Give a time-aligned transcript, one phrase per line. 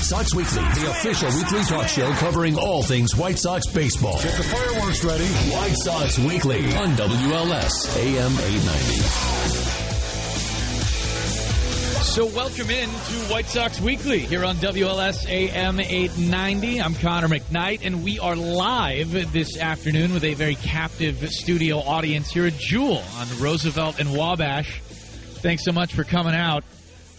[0.00, 4.18] White Sox Weekly, the official weekly talk show covering all things White Sox baseball.
[4.22, 5.26] Get the fireworks ready.
[5.26, 9.02] White Sox Weekly on WLS AM 890.
[12.02, 16.80] So welcome in to White Sox Weekly here on WLS AM 890.
[16.80, 22.30] I'm Connor McKnight, and we are live this afternoon with a very captive studio audience
[22.30, 24.80] here at Jewel on Roosevelt and Wabash.
[24.80, 26.64] Thanks so much for coming out.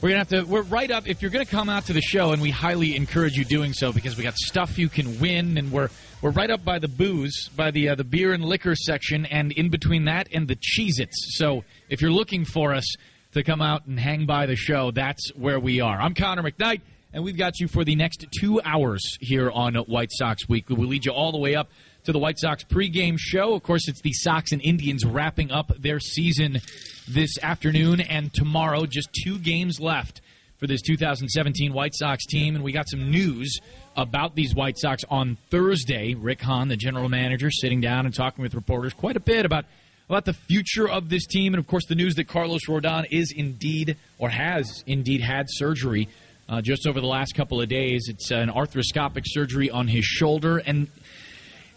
[0.01, 0.43] We're gonna have to.
[0.45, 1.07] We're right up.
[1.07, 3.93] If you're gonna come out to the show, and we highly encourage you doing so
[3.93, 5.89] because we got stuff you can win, and we're
[6.23, 9.51] we're right up by the booze, by the uh, the beer and liquor section, and
[9.51, 11.37] in between that and the Cheez-Its.
[11.37, 12.95] So if you're looking for us
[13.33, 16.01] to come out and hang by the show, that's where we are.
[16.01, 16.81] I'm Connor McKnight,
[17.13, 20.77] and we've got you for the next two hours here on White Sox Weekly.
[20.77, 21.69] We'll lead you all the way up
[22.03, 23.53] to the White Sox pregame show.
[23.53, 26.59] Of course, it's the Sox and Indians wrapping up their season
[27.07, 28.85] this afternoon and tomorrow.
[28.85, 30.21] Just two games left
[30.57, 33.59] for this 2017 White Sox team, and we got some news
[33.95, 36.13] about these White Sox on Thursday.
[36.13, 39.65] Rick Hahn, the general manager, sitting down and talking with reporters quite a bit about
[40.09, 43.33] about the future of this team, and of course the news that Carlos Rodon is
[43.35, 46.09] indeed or has indeed had surgery
[46.49, 48.07] uh, just over the last couple of days.
[48.09, 50.87] It's an arthroscopic surgery on his shoulder, and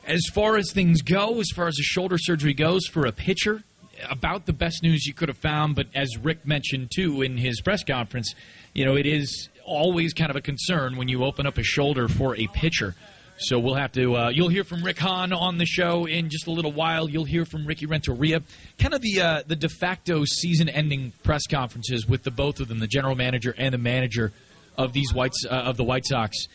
[0.06, 3.62] as far as things go, as far as the shoulder surgery goes for a pitcher,
[4.10, 5.76] about the best news you could have found.
[5.76, 8.34] But as Rick mentioned too in his press conference,
[8.72, 12.08] you know, it is always kind of a concern when you open up a shoulder
[12.08, 12.94] for a pitcher.
[13.36, 14.16] So we'll have to.
[14.16, 17.10] Uh, you'll hear from Rick Hahn on the show in just a little while.
[17.10, 18.42] You'll hear from Ricky Renteria,
[18.78, 22.78] kind of the uh, the de facto season-ending press conferences with the both of them,
[22.78, 24.32] the general manager and the manager
[24.78, 26.46] of these whites uh, of the White Sox,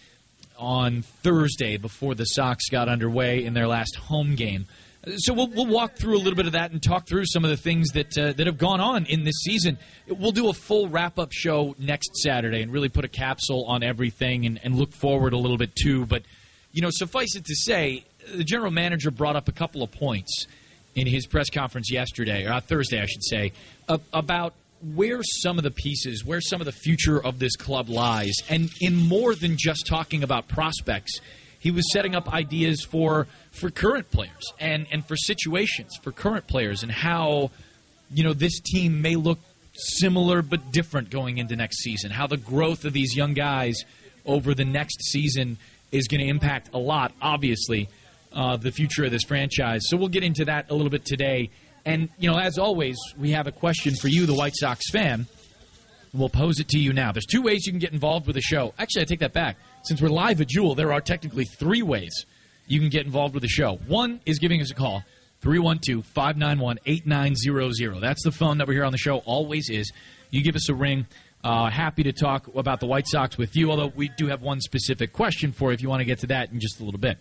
[0.59, 4.67] on Thursday before the Sox got underway in their last home game.
[5.15, 7.49] So we'll, we'll walk through a little bit of that and talk through some of
[7.49, 9.77] the things that uh, that have gone on in this season.
[10.07, 13.81] We'll do a full wrap up show next Saturday and really put a capsule on
[13.81, 16.05] everything and, and look forward a little bit too.
[16.05, 16.23] But
[16.73, 18.03] you know, suffice it to say,
[18.35, 20.45] the general manager brought up a couple of points
[20.95, 23.53] in his press conference yesterday, or uh, Thursday, I should say,
[24.13, 24.53] about
[24.95, 28.69] where some of the pieces, where some of the future of this club lies, and
[28.81, 31.19] in more than just talking about prospects,
[31.59, 36.47] he was setting up ideas for for current players and and for situations for current
[36.47, 37.51] players and how
[38.13, 39.39] you know this team may look
[39.73, 42.11] similar but different going into next season.
[42.11, 43.83] How the growth of these young guys
[44.25, 45.57] over the next season
[45.91, 47.89] is going to impact a lot, obviously,
[48.33, 49.81] uh, the future of this franchise.
[49.85, 51.49] So we'll get into that a little bit today.
[51.85, 55.27] And, you know, as always, we have a question for you, the White Sox fan.
[56.13, 57.11] We'll pose it to you now.
[57.11, 58.73] There's two ways you can get involved with the show.
[58.79, 59.57] Actually, I take that back.
[59.83, 62.25] Since we're live at Jewel, there are technically three ways
[62.67, 63.79] you can get involved with the show.
[63.87, 65.03] One is giving us a call,
[65.41, 68.01] 312 591 8900.
[68.01, 69.91] That's the phone number here on the show, always is.
[70.31, 71.07] You give us a ring.
[71.43, 74.59] Uh, happy to talk about the White Sox with you, although we do have one
[74.59, 76.99] specific question for you if you want to get to that in just a little
[76.99, 77.17] bit.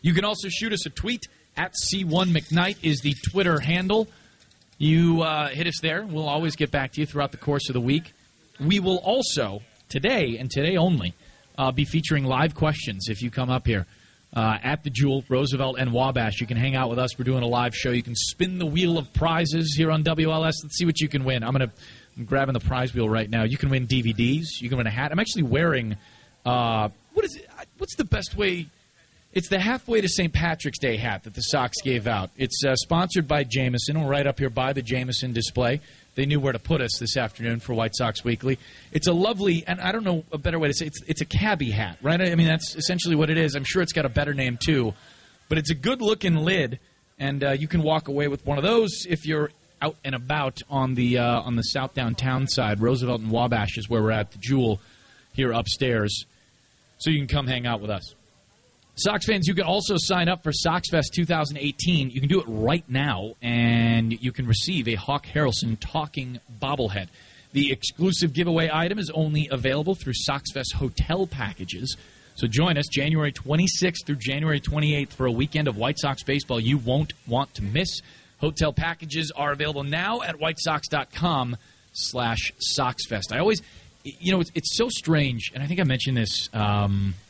[0.00, 1.20] You can also shoot us a tweet
[1.56, 4.08] at C1 McKnight is the Twitter handle.
[4.78, 6.04] You uh, hit us there.
[6.04, 8.12] We'll always get back to you throughout the course of the week.
[8.60, 11.14] We will also, today and today only,
[11.58, 13.86] uh, be featuring live questions if you come up here.
[14.34, 16.40] Uh, at the Jewel, Roosevelt, and Wabash.
[16.40, 17.18] You can hang out with us.
[17.18, 17.90] We're doing a live show.
[17.90, 20.54] You can spin the wheel of prizes here on WLS.
[20.62, 21.44] Let's see what you can win.
[21.44, 21.70] I'm gonna
[22.16, 23.44] I'm grabbing the prize wheel right now.
[23.44, 24.46] You can win DVDs.
[24.60, 25.12] You can win a hat.
[25.12, 25.96] I'm actually wearing.
[26.46, 27.46] Uh, what is it?
[27.76, 28.68] What's the best way?
[29.32, 30.30] It's the halfway to St.
[30.30, 32.30] Patrick's Day hat that the Sox gave out.
[32.36, 34.04] It's uh, sponsored by Jameson.
[34.04, 35.80] Right up here by the Jameson display.
[36.14, 38.58] They knew where to put us this afternoon for White Sox Weekly.
[38.92, 40.88] It's a lovely, and I don't know a better way to say it.
[40.88, 42.20] it's it's a cabbie hat, right?
[42.20, 43.54] I mean that's essentially what it is.
[43.54, 44.92] I'm sure it's got a better name too,
[45.48, 46.78] but it's a good looking lid,
[47.18, 49.50] and uh, you can walk away with one of those if you're
[49.80, 52.80] out and about on the uh, on the south downtown side.
[52.82, 54.78] Roosevelt and Wabash is where we're at the Jewel
[55.32, 56.26] here upstairs,
[56.98, 58.14] so you can come hang out with us.
[58.94, 62.10] Sox fans, you can also sign up for SoxFest 2018.
[62.10, 67.08] You can do it right now, and you can receive a Hawk Harrelson talking bobblehead.
[67.52, 71.96] The exclusive giveaway item is only available through SoxFest hotel packages.
[72.34, 76.60] So join us January 26th through January 28th for a weekend of White Sox baseball
[76.60, 78.00] you won't want to miss.
[78.40, 81.56] Hotel packages are available now at whitesox.com
[81.92, 83.32] slash SoxFest.
[83.32, 83.62] I always,
[84.04, 87.14] you know, it's, it's so strange, and I think I mentioned this um,–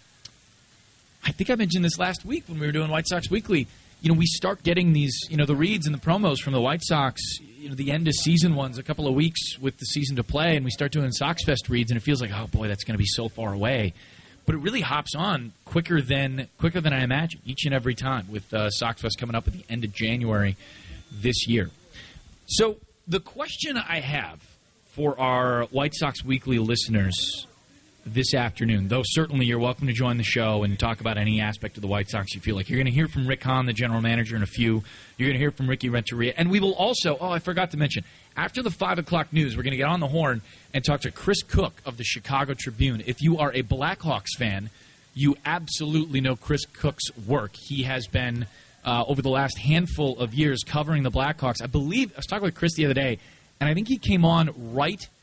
[1.24, 3.68] I think I mentioned this last week when we were doing White Sox Weekly.
[4.00, 6.60] You know, we start getting these, you know, the reads and the promos from the
[6.60, 9.84] White Sox, you know, the end of season ones, a couple of weeks with the
[9.86, 12.48] season to play, and we start doing Sox Fest reads, and it feels like, oh
[12.48, 13.94] boy, that's going to be so far away.
[14.44, 18.26] But it really hops on quicker than quicker than I imagine each and every time
[18.28, 20.56] with uh, Sox Fest coming up at the end of January
[21.12, 21.70] this year.
[22.46, 24.40] So the question I have
[24.86, 27.46] for our White Sox Weekly listeners
[28.04, 28.88] this afternoon.
[28.88, 31.86] Though certainly you're welcome to join the show and talk about any aspect of the
[31.86, 32.68] White Sox you feel like.
[32.68, 34.82] You're going to hear from Rick Hahn, the general manager, in a few.
[35.16, 36.34] You're going to hear from Ricky Renteria.
[36.36, 38.04] And we will also, oh, I forgot to mention,
[38.36, 40.42] after the 5 o'clock news, we're going to get on the horn
[40.74, 43.02] and talk to Chris Cook of the Chicago Tribune.
[43.06, 44.70] If you are a Blackhawks fan,
[45.14, 47.52] you absolutely know Chris Cook's work.
[47.54, 48.46] He has been,
[48.84, 51.62] uh, over the last handful of years, covering the Blackhawks.
[51.62, 53.18] I believe, I was talking with Chris the other day,
[53.60, 55.08] and I think he came on right–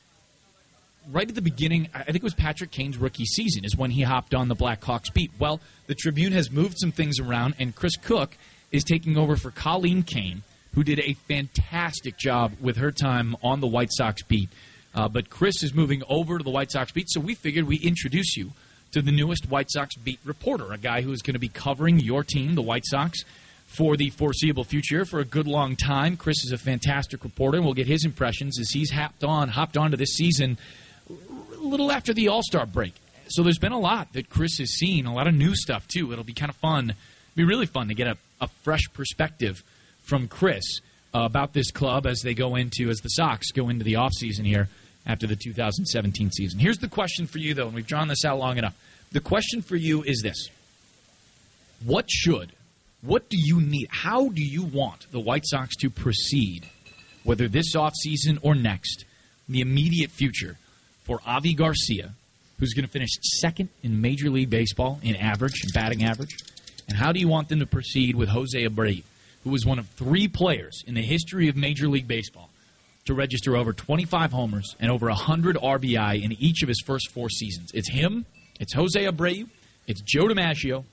[1.12, 4.01] right at the beginning, I think it was Patrick Kane's rookie season, is when he
[4.01, 5.31] hopped on the Blackhawks beat.
[5.40, 8.38] Well, the Tribune has moved some things around, and Chris Cook
[8.72, 10.44] is taking over for Colleen Kane,
[10.74, 14.50] who did a fantastic job with her time on the White Sox beat.
[14.94, 17.78] Uh, but Chris is moving over to the White Sox beat, so we figured we
[17.78, 18.52] introduce you
[18.92, 22.00] to the newest White Sox beat reporter, a guy who is going to be covering
[22.00, 23.19] your team, the White Sox,
[23.66, 26.18] for the foreseeable future for a good long time.
[26.18, 29.78] Chris is a fantastic reporter, and we'll get his impressions as he's hopped on, hopped
[29.78, 30.57] onto this season
[31.09, 32.94] a little after the All Star break.
[33.27, 36.11] So there's been a lot that Chris has seen, a lot of new stuff too.
[36.11, 39.63] It'll be kind of fun, It'll be really fun to get a, a fresh perspective
[40.03, 40.81] from Chris
[41.13, 44.45] uh, about this club as they go into, as the Sox go into the offseason
[44.45, 44.67] here
[45.06, 46.59] after the 2017 season.
[46.59, 48.75] Here's the question for you, though, and we've drawn this out long enough.
[49.11, 50.50] The question for you is this
[51.83, 52.51] What should,
[53.01, 56.67] what do you need, how do you want the White Sox to proceed,
[57.23, 59.06] whether this offseason or next,
[59.47, 60.57] in the immediate future?
[61.09, 62.13] For Avi Garcia,
[62.59, 63.09] who's going to finish
[63.41, 66.38] second in Major League Baseball in average, batting average?
[66.88, 69.01] And how do you want them to proceed with Jose Abreu,
[69.44, 72.51] who was one of three players in the history of Major League Baseball
[73.06, 77.27] to register over 25 homers and over 100 RBI in each of his first four
[77.27, 77.71] seasons?
[77.73, 78.27] It's him,
[78.59, 79.47] it's Jose Abreu,
[79.88, 80.83] it's Joe DiMaggio,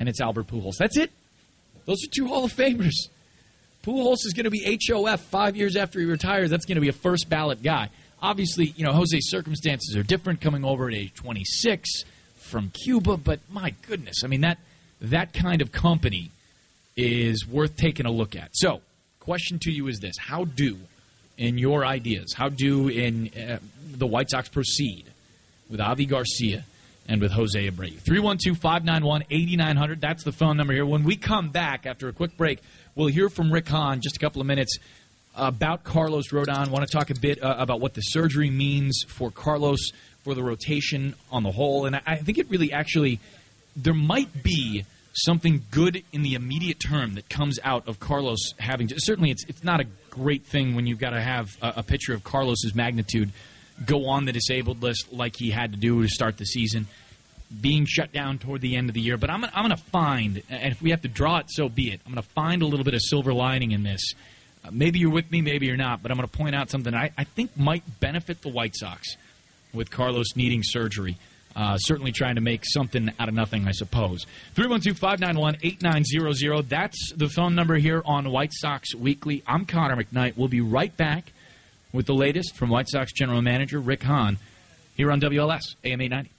[0.00, 0.78] and it's Albert Pujols.
[0.78, 1.10] That's it.
[1.84, 2.94] Those are two Hall of Famers.
[3.84, 6.48] Pujols is going to be HOF five years after he retires.
[6.48, 7.90] That's going to be a first ballot guy.
[8.22, 12.04] Obviously, you know, Jose's circumstances are different coming over at age 26
[12.36, 14.58] from Cuba, but my goodness, I mean that
[15.00, 16.30] that kind of company
[16.96, 18.50] is worth taking a look at.
[18.52, 18.80] So,
[19.18, 20.78] question to you is this: How do,
[21.36, 23.58] in your ideas, how do in uh,
[23.90, 25.06] the White Sox proceed
[25.68, 26.64] with Avi Garcia
[27.08, 27.98] and with Jose Abreu?
[27.98, 30.00] 312 591 8900.
[30.00, 30.86] That's the phone number here.
[30.86, 32.60] When we come back after a quick break,
[32.94, 34.78] we'll hear from Rick Hahn just a couple of minutes
[35.34, 36.68] about Carlos Rodon.
[36.68, 39.90] Want to talk a bit uh, about what the surgery means for Carlos
[40.24, 43.18] for the rotation on the whole, and I think it really actually
[43.74, 44.84] there might be
[45.14, 48.94] something good in the immediate term that comes out of Carlos having to.
[48.98, 52.14] Certainly, it's it's not a great thing when you've got to have a, a picture
[52.14, 53.32] of Carlos's magnitude
[53.84, 56.86] go on the disabled list like he had to do to start the season.
[57.60, 60.42] Being shut down toward the end of the year, but I'm, I'm going to find,
[60.48, 62.00] and if we have to draw it, so be it.
[62.06, 64.14] I'm going to find a little bit of silver lining in this
[64.70, 67.10] maybe you're with me, maybe you're not, but I'm going to point out something I,
[67.16, 69.16] I, think might benefit the White Sox
[69.72, 71.16] with Carlos needing surgery.
[71.54, 74.24] Uh, certainly trying to make something out of nothing, I suppose.
[74.54, 76.68] 312 591 8900.
[76.68, 79.42] That's the phone number here on White Sox Weekly.
[79.46, 80.38] I'm Connor McKnight.
[80.38, 81.32] We'll be right back
[81.92, 84.38] with the latest from White Sox General Manager Rick Hahn
[84.96, 86.30] here on WLS AM 890.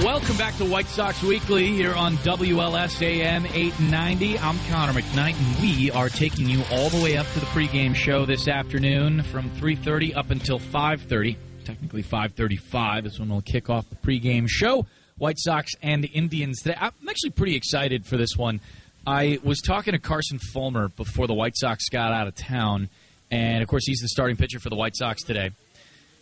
[0.00, 4.36] Welcome back to White Sox Weekly here on WLS AM 890.
[4.40, 7.94] I'm Connor McKnight, and we are taking you all the way up to the pregame
[7.94, 11.36] show this afternoon from 3.30 up until 5.30.
[11.64, 14.84] Technically 5.35 is when we'll kick off the pregame show.
[15.16, 16.76] White Sox and Indians today.
[16.76, 18.60] I'm actually pretty excited for this one.
[19.06, 22.88] I was talking to Carson Fulmer before the White Sox got out of town,
[23.30, 25.52] and of course he's the starting pitcher for the White Sox today.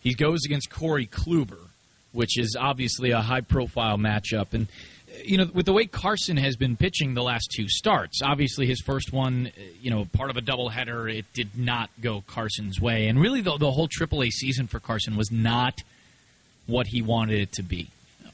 [0.00, 1.68] He goes against Corey Kluber
[2.12, 4.52] which is obviously a high profile matchup.
[4.52, 4.66] And,
[5.08, 8.66] uh, you know, with the way Carson has been pitching the last two starts, obviously
[8.66, 12.80] his first one, uh, you know, part of a doubleheader, it did not go Carson's
[12.80, 13.08] way.
[13.08, 15.80] And really, the, the whole AAA season for Carson was not
[16.66, 17.90] what he wanted it to be.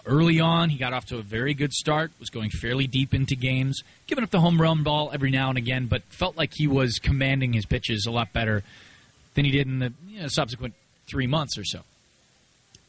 [0.06, 3.37] Early on, he got off to a very good start, was going fairly deep into
[3.37, 6.66] games, giving up the home run ball every now and again, but felt like he
[6.66, 8.62] was commanding his pitches a lot better
[9.35, 10.75] than he did in the you know, subsequent
[11.06, 11.80] three months or so.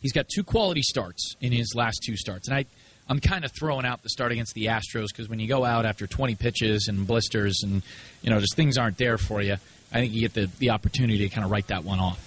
[0.01, 2.65] He's got two quality starts in his last two starts, and I,
[3.08, 5.86] I'm kind of throwing out the start against the Astros because when you go out
[5.86, 7.82] after 20 pitches and blisters and
[8.22, 9.56] you know just things aren't there for you,
[9.91, 12.25] I think you get the the opportunity to kind of write that one off.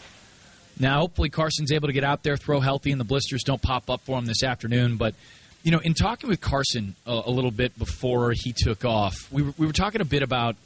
[0.79, 3.91] Now, hopefully, Carson's able to get out there, throw healthy, and the blisters don't pop
[3.91, 4.97] up for him this afternoon.
[4.97, 5.15] But
[5.63, 9.43] you know, in talking with Carson a, a little bit before he took off, we
[9.43, 10.57] were, we were talking a bit about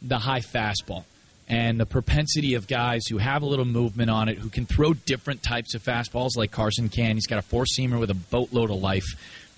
[0.00, 1.04] the high fastball
[1.48, 4.94] and the propensity of guys who have a little movement on it, who can throw
[4.94, 7.16] different types of fastballs like Carson can.
[7.16, 9.04] He's got a four seamer with a boatload of life.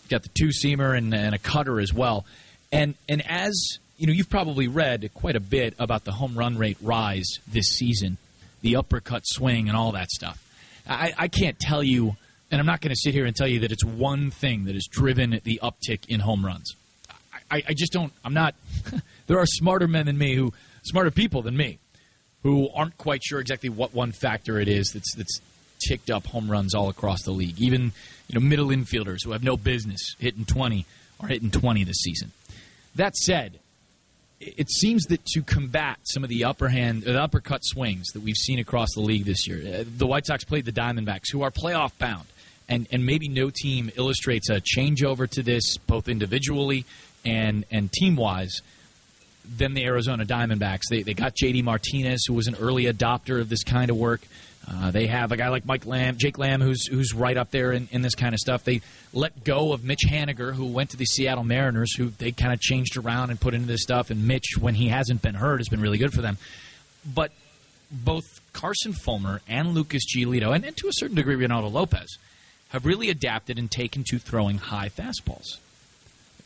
[0.03, 2.27] He's got the two seamer and, and a cutter as well.
[2.73, 6.59] And and as you know, you've probably read quite a bit about the home run
[6.59, 8.19] rate rise this season,
[8.63, 10.43] the uppercut swing, and all that stuff.
[10.89, 12.17] I, I can't tell you,
[12.51, 14.75] and I'm not going to sit here and tell you that it's one thing that
[14.75, 16.75] has driven the uptick in home runs.
[17.51, 18.13] I, I just don't.
[18.25, 18.55] I'm not.
[19.27, 20.53] there are smarter men than me who,
[20.87, 21.79] smarter people than me,
[22.43, 25.41] who aren't quite sure exactly what one factor it is that's that's
[25.87, 27.61] ticked up home runs all across the league.
[27.61, 27.93] Even
[28.29, 30.87] you know middle infielders who have no business hitting 20
[31.21, 32.33] are hitting 20 this season.
[32.95, 33.59] That said,
[34.41, 38.37] it seems that to combat some of the upper hand, the uppercut swings that we've
[38.37, 41.51] seen across the league this year, uh, the White Sox played the Diamondbacks, who are
[41.51, 42.27] playoff bound,
[42.69, 46.85] and and maybe no team illustrates a changeover to this both individually
[47.25, 48.61] and and team wise
[49.49, 50.83] than the Arizona Diamondbacks.
[50.91, 54.23] They they got JD Martinez, who was an early adopter of this kind of work.
[54.69, 57.73] Uh, they have a guy like Mike Lamb, Jake Lamb, who's who's right up there
[57.73, 58.65] in, in this kind of stuff.
[58.65, 58.81] They
[59.13, 62.61] let go of Mitch Haniger, who went to the Seattle Mariners, who they kind of
[62.61, 64.11] changed around and put into this stuff.
[64.11, 66.39] And Mitch, when he hasn't been hurt, has been really good for them.
[67.05, 67.31] But
[67.91, 72.19] both Carson Fulmer and Lucas Giolito, and, and to a certain degree Reynaldo Lopez,
[72.71, 75.59] have really adapted and taken to throwing high fastballs.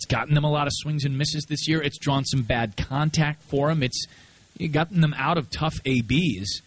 [0.00, 1.82] It's gotten them a lot of swings and misses this year.
[1.82, 3.82] It's drawn some bad contact for them.
[3.82, 4.06] It's
[4.72, 6.62] gotten them out of tough ABs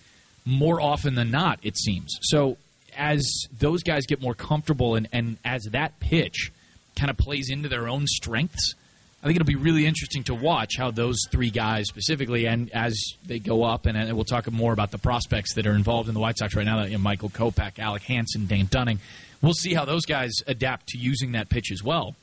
[0.46, 2.16] more often than not, it seems.
[2.22, 2.58] So
[2.96, 6.52] as those guys get more comfortable and, and as that pitch
[6.96, 8.76] kind of plays into their own strengths,
[9.24, 12.96] I think it'll be really interesting to watch how those three guys specifically, and as
[13.26, 16.20] they go up, and, we'll talk more about the prospects that are involved in the
[16.20, 19.00] White Sox right now, you know, Michael Kopech, Alec Hansen, Dane Dunning.
[19.42, 22.16] We'll see how those guys adapt to using that pitch as well,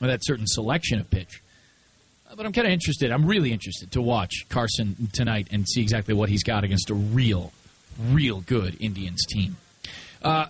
[0.00, 1.42] or that certain selection of pitch
[2.34, 3.12] but I'm kind of interested.
[3.12, 6.94] I'm really interested to watch Carson tonight and see exactly what he's got against a
[6.94, 7.52] real,
[8.10, 9.56] real good Indians team.
[10.22, 10.46] Uh,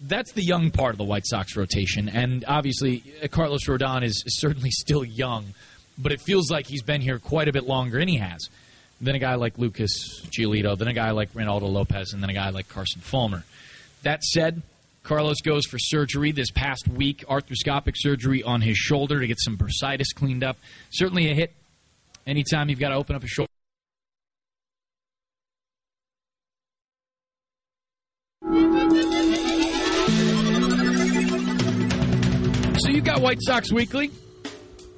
[0.00, 4.24] that's the young part of the White Sox rotation, and obviously uh, Carlos Rodon is
[4.26, 5.54] certainly still young,
[5.98, 8.48] but it feels like he's been here quite a bit longer, and he has.
[9.00, 12.34] Than a guy like Lucas Giolito, then a guy like Reynaldo Lopez, and then a
[12.34, 13.42] guy like Carson Fulmer.
[14.04, 14.62] That said,
[15.02, 19.56] Carlos goes for surgery this past week, arthroscopic surgery on his shoulder to get some
[19.56, 20.56] bursitis cleaned up.
[20.90, 21.52] Certainly a hit
[22.26, 23.48] anytime you've got to open up a shoulder.
[32.78, 34.10] So you've got White Sox Weekly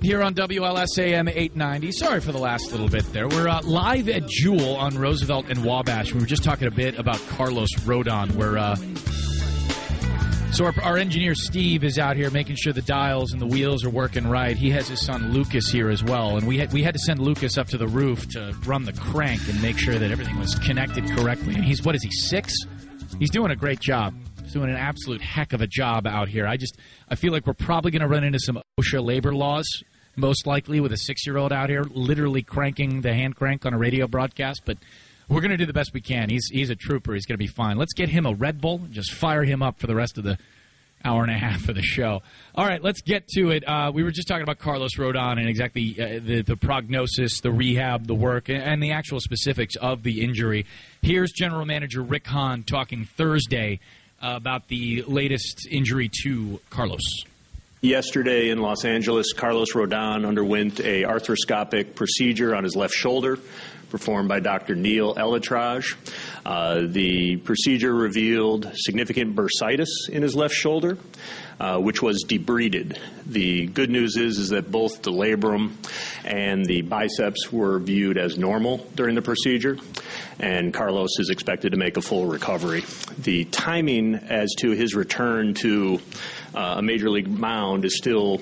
[0.00, 1.92] here on WLSAM 890.
[1.92, 3.26] Sorry for the last little bit there.
[3.26, 6.12] We're uh, live at Jewel on Roosevelt and Wabash.
[6.12, 8.32] We were just talking a bit about Carlos Rodon.
[8.32, 8.76] We're uh,
[10.54, 13.84] so our, our, engineer Steve is out here making sure the dials and the wheels
[13.84, 14.56] are working right.
[14.56, 17.18] He has his son Lucas here as well, and we had we had to send
[17.18, 20.54] Lucas up to the roof to run the crank and make sure that everything was
[20.54, 21.54] connected correctly.
[21.54, 22.54] And he's what is he six?
[23.18, 24.14] He's doing a great job.
[24.42, 26.46] He's doing an absolute heck of a job out here.
[26.46, 29.66] I just I feel like we're probably going to run into some OSHA labor laws
[30.14, 33.74] most likely with a six year old out here literally cranking the hand crank on
[33.74, 34.78] a radio broadcast, but.
[35.28, 36.28] We're going to do the best we can.
[36.28, 37.14] He's he's a trooper.
[37.14, 37.76] He's going to be fine.
[37.78, 38.80] Let's get him a Red Bull.
[38.90, 40.38] Just fire him up for the rest of the
[41.04, 42.22] hour and a half of the show.
[42.54, 43.66] All right, let's get to it.
[43.68, 47.52] Uh, we were just talking about Carlos Rodon and exactly uh, the, the prognosis, the
[47.52, 50.64] rehab, the work, and the actual specifics of the injury.
[51.02, 53.80] Here's General Manager Rick Hahn talking Thursday
[54.22, 57.24] about the latest injury to Carlos.
[57.82, 63.38] Yesterday in Los Angeles, Carlos Rodon underwent a arthroscopic procedure on his left shoulder
[63.90, 64.74] performed by Dr.
[64.74, 65.94] Neal ElAttrache.
[66.44, 70.98] Uh, the procedure revealed significant bursitis in his left shoulder,
[71.58, 72.98] uh, which was debrided.
[73.26, 75.72] The good news is, is that both the labrum
[76.24, 79.78] and the biceps were viewed as normal during the procedure,
[80.38, 82.84] and Carlos is expected to make a full recovery.
[83.18, 86.00] The timing as to his return to
[86.54, 88.40] uh, a major league mound is still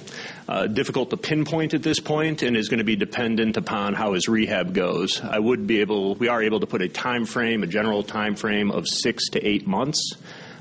[0.49, 4.15] uh, difficult to pinpoint at this point and is going to be dependent upon how
[4.15, 5.21] his rehab goes.
[5.21, 8.35] I would be able, we are able to put a time frame, a general time
[8.35, 10.13] frame of six to eight months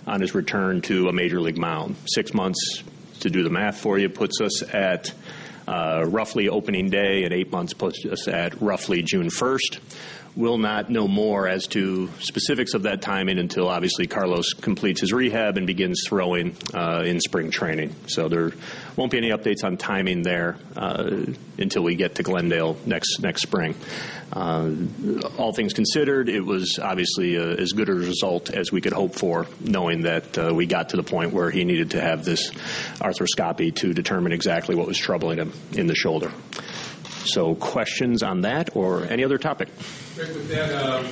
[0.06, 1.96] on his return to a major league mound.
[2.06, 2.84] Six months,
[3.22, 5.14] to do the math for you, puts us at
[5.68, 9.80] uh, roughly opening day, and eight months puts us at roughly June 1st
[10.36, 15.12] We'll not know more as to specifics of that timing until obviously Carlos completes his
[15.12, 17.94] rehab and begins throwing uh, in spring training.
[18.08, 18.52] So there
[18.96, 21.26] won't be any updates on timing there uh,
[21.58, 23.76] until we get to Glendale next next spring.
[24.34, 24.72] Uh,
[25.38, 29.14] all things considered, it was obviously a, as good a result as we could hope
[29.14, 32.50] for, knowing that uh, we got to the point where he needed to have this
[33.00, 36.32] arthroscopy to determine exactly what was troubling him in the shoulder.
[37.26, 39.68] So, questions on that or any other topic?
[40.18, 41.04] With that, uh,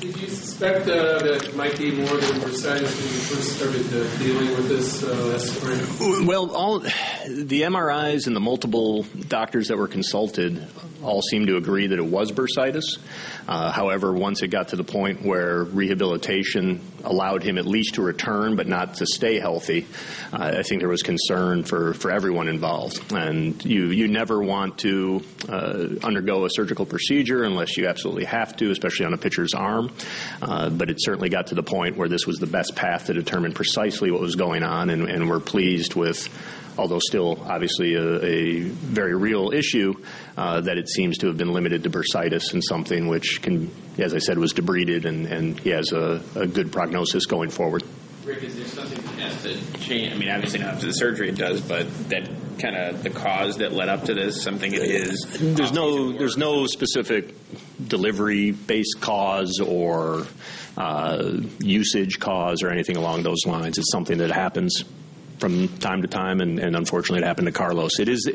[0.00, 4.18] Did you suspect uh, that might be more than bursitis when you first started uh,
[4.18, 6.26] dealing with this uh, last spring?
[6.26, 10.66] Well, all the MRIs and the multiple doctors that were consulted
[11.02, 12.98] all seemed to agree that it was bursitis.
[13.48, 18.02] Uh, however, once it got to the point where rehabilitation allowed him at least to
[18.02, 19.86] return but not to stay healthy,
[20.32, 23.12] uh, I think there was concern for, for everyone involved.
[23.12, 28.56] And you, you never want to uh, undergo a surgical procedure unless you absolutely have
[28.56, 29.85] to, especially on a pitcher's arm.
[30.42, 33.14] Uh, but it certainly got to the point where this was the best path to
[33.14, 36.28] determine precisely what was going on, and, and we're pleased with
[36.78, 39.94] although still obviously a, a very real issue,
[40.36, 44.14] uh, that it seems to have been limited to bursitis and something which can, as
[44.14, 47.82] I said, was debrided and, and he has a, a good prognosis going forward.
[48.24, 50.12] Rick, is there something that has to change?
[50.12, 52.28] I mean, obviously not after the surgery it does, but that
[52.58, 55.24] kind of the cause that led up to this, something it is.
[55.38, 57.34] There's no there's no specific
[57.84, 60.26] delivery based cause or
[60.76, 63.78] uh, usage cause or anything along those lines.
[63.78, 64.84] It's something that happens
[65.38, 67.98] from time to time, and, and, unfortunately, it happened to Carlos.
[67.98, 68.26] It is.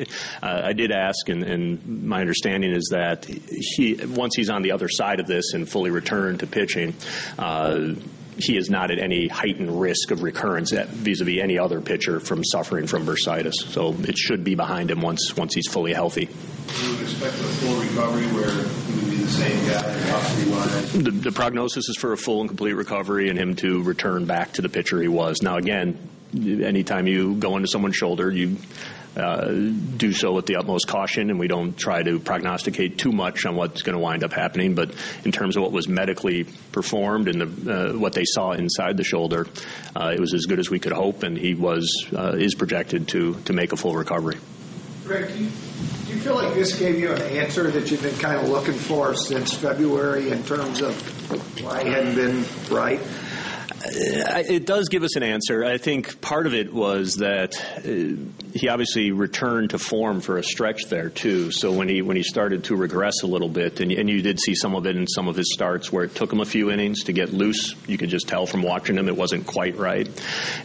[0.42, 4.72] Uh, I did ask, and, and, my understanding is that he, once he's on the
[4.72, 6.94] other side of this and fully returned to pitching.
[7.38, 7.94] Uh,
[8.38, 12.86] he is not at any heightened risk of recurrence vis-a-vis any other pitcher from suffering
[12.86, 13.52] from bursitis.
[13.52, 16.28] So it should be behind him once once he's fully healthy.
[16.82, 18.91] You would expect a full recovery where
[19.36, 21.10] the?
[21.10, 24.62] The, prognosis is for a full and complete recovery and him to return back to
[24.62, 25.42] the pitcher he was.
[25.42, 25.98] Now, again,
[26.34, 28.56] anytime you go into someone's shoulder, you
[29.16, 33.44] uh, do so with the utmost caution, and we don't try to prognosticate too much
[33.44, 34.74] on what's going to wind up happening.
[34.74, 38.96] But in terms of what was medically performed and the, uh, what they saw inside
[38.96, 39.46] the shoulder,
[39.94, 43.08] uh, it was as good as we could hope, and he was uh, is projected
[43.08, 44.38] to to make a full recovery.
[45.04, 45.30] Greg,
[46.22, 49.52] feel like this gave you an answer that you've been kind of looking for since
[49.52, 50.94] February in terms of
[51.64, 53.00] why he hadn't been right?
[53.84, 55.64] it does give us an answer.
[55.64, 60.42] I think part of it was that uh, he obviously returned to form for a
[60.42, 61.50] stretch there too.
[61.50, 64.40] So when he when he started to regress a little bit, and, and you did
[64.40, 66.70] see some of it in some of his starts where it took him a few
[66.70, 67.74] innings to get loose.
[67.86, 70.08] You could just tell from watching him it wasn't quite right.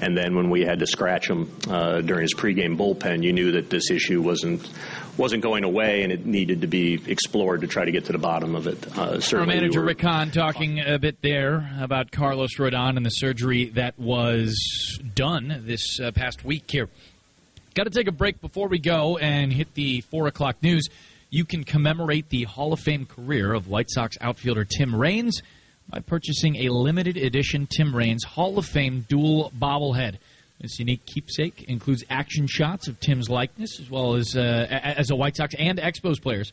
[0.02, 3.54] And then when we had to scratch him uh, during his pregame bullpen, you knew
[3.54, 4.70] that this issue wasn't
[5.18, 8.20] wasn't going away, and it needed to be explored to try to get to the
[8.20, 8.98] bottom of it.
[8.98, 13.10] Uh, Our manager we Rick Hahn talking a bit there about Carlos Rodon and the
[13.10, 16.90] surgery that was done this uh, past week here.
[17.78, 20.88] Got to take a break before we go and hit the four o'clock news.
[21.30, 25.44] You can commemorate the Hall of Fame career of White Sox outfielder Tim Raines
[25.88, 30.16] by purchasing a limited edition Tim Raines Hall of Fame dual bobblehead.
[30.60, 35.16] This unique keepsake includes action shots of Tim's likeness, as well as uh, as a
[35.16, 36.52] White Sox and Expos players.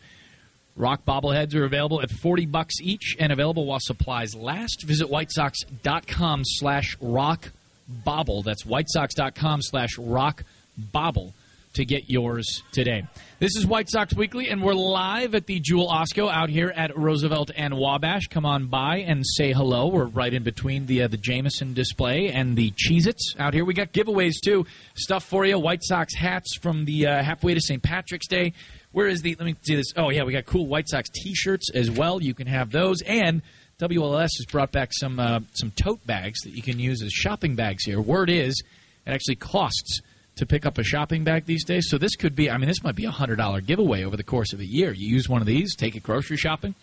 [0.77, 4.85] Rock bobbleheads are available at 40 bucks each and available while supplies last.
[4.87, 7.51] Visit whitesox.com slash rock
[7.89, 8.43] bobble.
[8.43, 10.45] That's whitesox.com slash rock
[10.77, 11.35] bobble
[11.75, 13.03] to get yours today.
[13.41, 16.97] This is White Sox Weekly, and we're live at the Jewel Osco out here at
[16.97, 18.29] Roosevelt and Wabash.
[18.29, 19.89] Come on by and say hello.
[19.89, 23.65] We're right in between the uh, the Jameson display and the Cheez-Its out here.
[23.65, 25.59] We got giveaways too, stuff for you.
[25.59, 27.83] White Sox hats from the uh, halfway to St.
[27.83, 28.53] Patrick's Day.
[28.93, 29.35] Where is the?
[29.35, 29.93] Let me see this.
[29.97, 32.23] Oh yeah, we got cool White Sox T-shirts as well.
[32.23, 33.43] You can have those and.
[33.81, 37.57] WLS has brought back some uh, some tote bags that you can use as shopping
[37.57, 38.01] bags here.
[38.01, 38.63] Word is,
[39.05, 40.01] it actually costs
[40.37, 41.87] to pick up a shopping bag these days.
[41.89, 44.25] So this could be, I mean, this might be a hundred dollar giveaway over the
[44.25, 44.93] course of a year.
[44.93, 46.75] You use one of these, take it grocery shopping.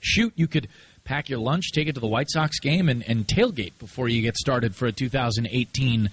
[0.00, 0.68] Shoot, you could
[1.04, 4.22] pack your lunch, take it to the White Sox game, and, and tailgate before you
[4.22, 6.10] get started for a 2018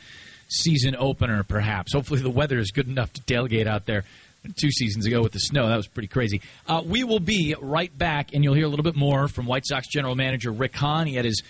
[0.47, 1.93] season opener, perhaps.
[1.93, 4.03] Hopefully, the weather is good enough to tailgate out there.
[4.57, 6.39] Two seasons ago with the snow, that was pretty crazy.
[6.67, 9.65] Uh, we will be right back, and you'll hear a little bit more from White
[9.65, 11.07] Sox general manager Rick Hahn.
[11.07, 11.41] He had his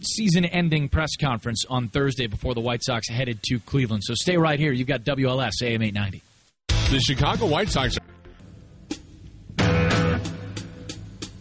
[0.00, 4.02] season ending press conference on Thursday before the White Sox headed to Cleveland.
[4.04, 4.72] So stay right here.
[4.72, 6.22] You've got WLS AM 890.
[6.68, 7.96] The Chicago White Sox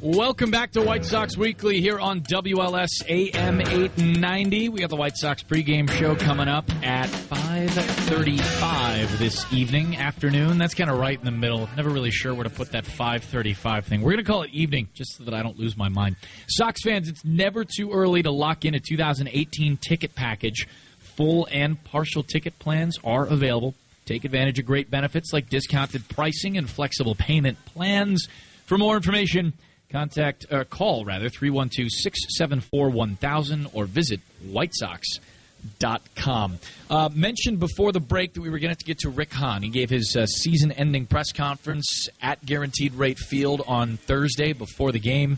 [0.06, 4.70] Welcome back to White Sox Weekly here on WLS AM 890.
[4.70, 10.60] We got the White Sox pregame show coming up at 5:35 this evening, afternoon.
[10.60, 11.68] That's kind of right in the middle.
[11.76, 14.02] Never really sure where to put that 5:35 thing.
[14.02, 16.18] We're going to call it evening just so that I don't lose my mind.
[16.50, 20.68] Sox fans, it's never too early to lock in a 2018 ticket package.
[21.00, 23.74] Full and partial ticket plans are available.
[24.06, 28.28] Take advantage of great benefits like discounted pricing and flexible payment plans.
[28.68, 29.54] For more information,
[29.96, 36.60] Contact, uh, call rather, 312 674 1000 or visit whitesox.com.
[36.90, 39.64] Uh, mentioned before the break that we were going to get to Rick Hahn.
[39.64, 44.92] He gave his uh, season ending press conference at Guaranteed Rate Field on Thursday before
[44.92, 45.38] the game.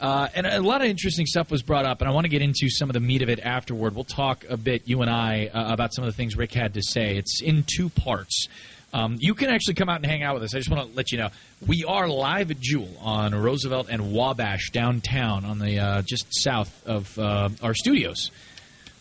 [0.00, 2.42] Uh, and a lot of interesting stuff was brought up, and I want to get
[2.42, 3.94] into some of the meat of it afterward.
[3.94, 6.74] We'll talk a bit, you and I, uh, about some of the things Rick had
[6.74, 7.16] to say.
[7.16, 8.48] It's in two parts.
[8.94, 10.54] Um, you can actually come out and hang out with us.
[10.54, 11.30] I just want to let you know
[11.66, 16.86] we are live at Jewel on Roosevelt and Wabash downtown, on the uh, just south
[16.86, 18.30] of uh, our studios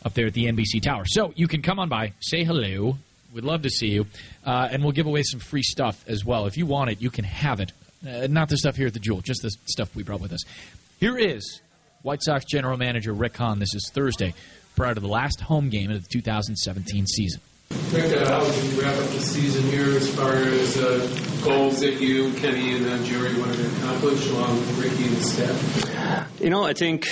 [0.03, 1.03] up there at the NBC Tower.
[1.05, 2.97] So you can come on by, say hello.
[3.35, 4.07] We'd love to see you,
[4.43, 6.47] uh, and we'll give away some free stuff as well.
[6.47, 7.71] If you want it, you can have it.
[8.05, 10.41] Uh, not the stuff here at the Jewel, just the stuff we brought with us.
[10.99, 11.61] Here is
[12.01, 13.59] White Sox general manager Rick Hahn.
[13.59, 14.33] This is Thursday,
[14.75, 17.41] prior to the last home game of the 2017 season.
[17.93, 21.07] Rick, uh, how would you wrap up the season here as far as uh,
[21.43, 25.23] goals that you, Kenny, and uh, Jerry wanted to accomplish along with Ricky and the
[25.23, 26.41] staff?
[26.41, 27.07] You know, I think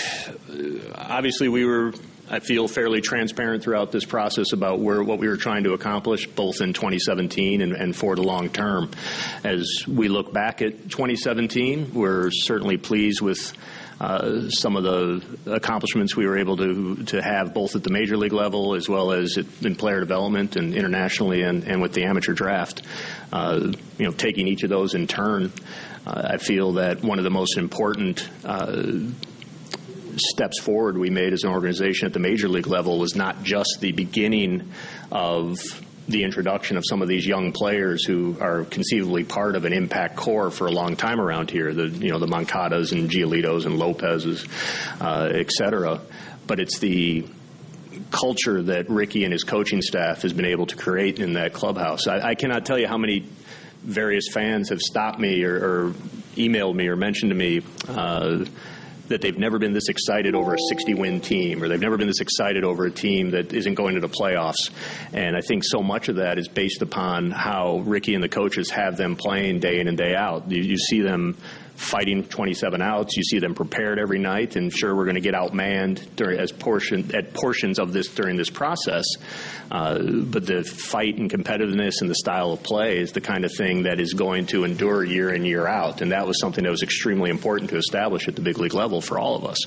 [0.49, 1.93] uh, obviously we were
[2.31, 6.27] I feel fairly transparent throughout this process about where what we were trying to accomplish,
[6.27, 8.89] both in 2017 and, and for the long term.
[9.43, 13.53] As we look back at 2017, we're certainly pleased with.
[14.01, 18.17] Uh, some of the accomplishments we were able to to have both at the major
[18.17, 22.33] league level as well as in player development and internationally and, and with the amateur
[22.33, 22.81] draft.
[23.31, 25.51] Uh, you know, taking each of those in turn,
[26.07, 28.91] uh, I feel that one of the most important uh,
[30.15, 33.77] steps forward we made as an organization at the major league level was not just
[33.81, 34.71] the beginning
[35.11, 35.59] of
[36.07, 40.15] the introduction of some of these young players who are conceivably part of an impact
[40.15, 43.77] core for a long time around here, the you know the Moncadas and Giolitos and
[43.77, 44.45] Lopez's,
[44.99, 46.01] uh, et cetera.
[46.47, 47.25] But it's the
[48.11, 52.07] culture that Ricky and his coaching staff has been able to create in that clubhouse.
[52.07, 53.25] I, I cannot tell you how many
[53.83, 55.93] various fans have stopped me or, or
[56.35, 57.61] emailed me or mentioned to me.
[57.87, 58.45] Uh,
[59.11, 62.07] that they've never been this excited over a 60 win team or they've never been
[62.07, 64.69] this excited over a team that isn't going to the playoffs.
[65.13, 68.69] And I think so much of that is based upon how Ricky and the coaches
[68.71, 70.51] have them playing day in and day out.
[70.51, 71.37] You, you see them
[71.75, 73.17] fighting 27 outs.
[73.17, 76.51] You see them prepared every night, and sure, we're going to get outmanned during as
[76.51, 79.05] portion at portions of this during this process.
[79.71, 83.51] Uh, but the fight and competitiveness and the style of play is the kind of
[83.55, 86.71] thing that is going to endure year in year out, and that was something that
[86.71, 89.57] was extremely important to establish at the big league level for all of us.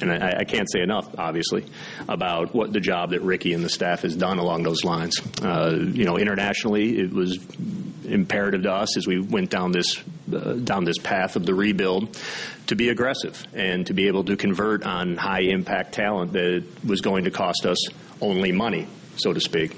[0.00, 1.64] And I, I can't say enough, obviously,
[2.08, 5.16] about what the job that Ricky and the staff has done along those lines.
[5.42, 7.38] Uh, you know, internationally, it was
[8.04, 12.18] imperative to us as we went down this uh, down this path of the rebuild
[12.66, 17.00] to be aggressive and to be able to convert on high impact talent that was
[17.00, 17.78] going to cost us
[18.20, 18.86] only money
[19.18, 19.76] so to speak.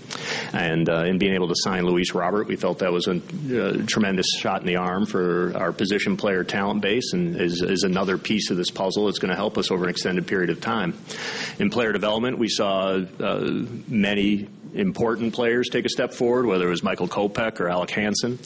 [0.53, 3.85] And uh, in being able to sign Luis Robert, we felt that was a uh,
[3.87, 8.19] tremendous shot in the arm for our position player talent base and is, is another
[8.19, 10.99] piece of this puzzle that's going to help us over an extended period of time.
[11.59, 16.71] In player development, we saw uh, many important players take a step forward, whether it
[16.71, 18.39] was Michael Kopech or Alec Hansen.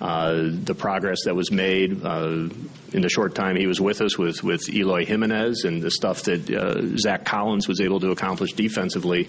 [0.00, 2.48] Uh, the progress that was made uh,
[2.92, 6.22] in the short time he was with us with, with Eloy Jimenez and the stuff
[6.24, 9.28] that uh, Zach Collins was able to accomplish defensively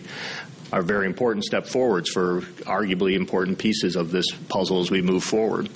[0.71, 5.23] are very important step forwards for arguably important pieces of this puzzle as we move
[5.23, 5.69] forward.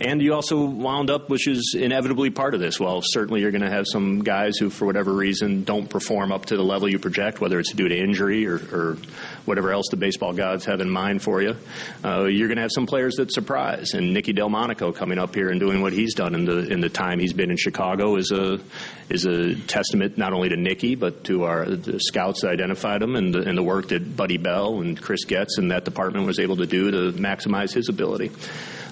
[0.00, 2.80] And you also wound up, which is inevitably part of this.
[2.80, 6.46] Well, certainly you're going to have some guys who, for whatever reason, don't perform up
[6.46, 8.98] to the level you project, whether it's due to injury or, or
[9.44, 11.56] whatever else the baseball gods have in mind for you.
[12.04, 13.94] Uh, you're going to have some players that surprise.
[13.94, 16.88] And Nicky Delmonico coming up here and doing what he's done in the in the
[16.88, 18.60] time he's been in Chicago is a
[19.08, 21.66] is a testament not only to Nicky but to our
[21.98, 25.58] scouts that identified him and the, and the work that Buddy Bell and Chris Getz
[25.58, 28.30] and that department was able to do to maximize his ability.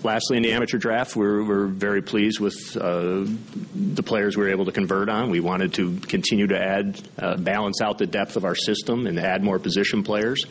[0.02, 3.26] Lastly, in the amateur draft, we're, we're very pleased with uh,
[3.74, 5.28] the players we were able to convert on.
[5.28, 9.18] We wanted to continue to add, uh, balance out the depth of our system and
[9.18, 10.46] add more position players.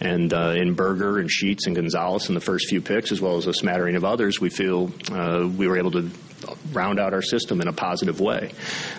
[0.00, 3.36] And uh, in Burger and Sheets and Gonzalez in the first few picks, as well
[3.36, 6.10] as a smattering of others, we feel uh, we were able to
[6.72, 8.52] round out our system in a positive way.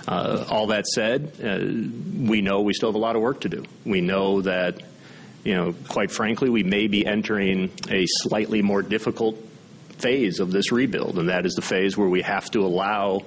[0.07, 1.57] Uh, all that said, uh,
[2.29, 3.63] we know we still have a lot of work to do.
[3.85, 4.81] We know that
[5.43, 9.37] you know, quite frankly, we may be entering a slightly more difficult
[9.97, 13.21] phase of this rebuild, and that is the phase where we have to allow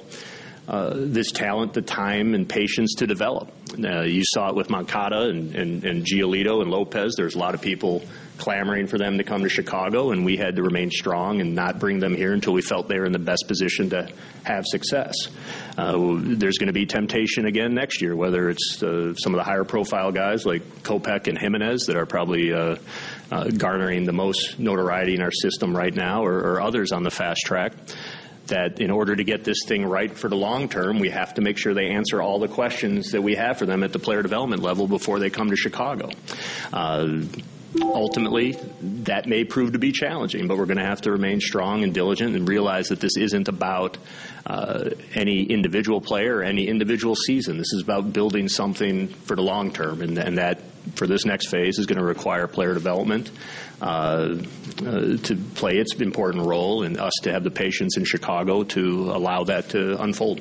[0.68, 3.50] uh, this talent the time and patience to develop.
[3.82, 7.14] Uh, you saw it with Moncada and, and, and Giolito and Lopez.
[7.16, 8.02] There's a lot of people
[8.38, 11.78] clamoring for them to come to Chicago, and we had to remain strong and not
[11.78, 14.08] bring them here until we felt they were in the best position to
[14.44, 15.14] have success.
[15.76, 19.44] Uh, there's going to be temptation again next year, whether it's uh, some of the
[19.44, 22.76] higher profile guys like Kopech and Jimenez that are probably uh,
[23.30, 27.10] uh, garnering the most notoriety in our system right now, or, or others on the
[27.10, 27.72] fast track
[28.48, 31.42] that in order to get this thing right for the long term, we have to
[31.42, 34.22] make sure they answer all the questions that we have for them at the player
[34.22, 36.10] development level before they come to Chicago.
[36.72, 37.20] Uh,
[37.82, 38.52] ultimately,
[38.82, 41.92] that may prove to be challenging, but we're going to have to remain strong and
[41.92, 43.98] diligent and realize that this isn't about
[44.46, 47.58] uh, any individual player or any individual season.
[47.58, 50.62] This is about building something for the long term, and, and that
[50.94, 53.30] for this next phase is going to require player development
[53.82, 58.64] uh, uh, to play its important role, and us to have the patience in Chicago
[58.64, 60.40] to allow that to unfold.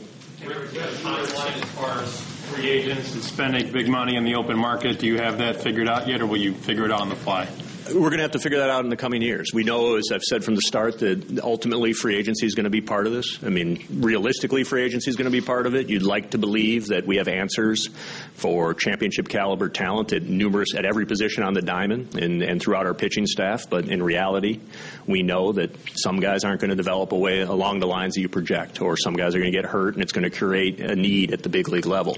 [2.48, 5.00] Free agents and spending big money in the open market?
[5.00, 7.16] Do you have that figured out yet, or will you figure it out on the
[7.16, 7.48] fly?
[7.94, 9.52] We're going to have to figure that out in the coming years.
[9.54, 12.70] We know, as I've said from the start, that ultimately free agency is going to
[12.70, 13.40] be part of this.
[13.44, 15.90] I mean, realistically, free agency is going to be part of it.
[15.90, 17.88] You'd like to believe that we have answers
[18.34, 22.86] for championship caliber talent at numerous at every position on the diamond and, and throughout
[22.86, 23.70] our pitching staff.
[23.70, 24.60] But in reality,
[25.06, 28.30] we know that some guys aren't going to develop away along the lines that you
[28.30, 30.96] project, or some guys are going to get hurt, and it's going to create a
[30.96, 32.18] need at the big league level.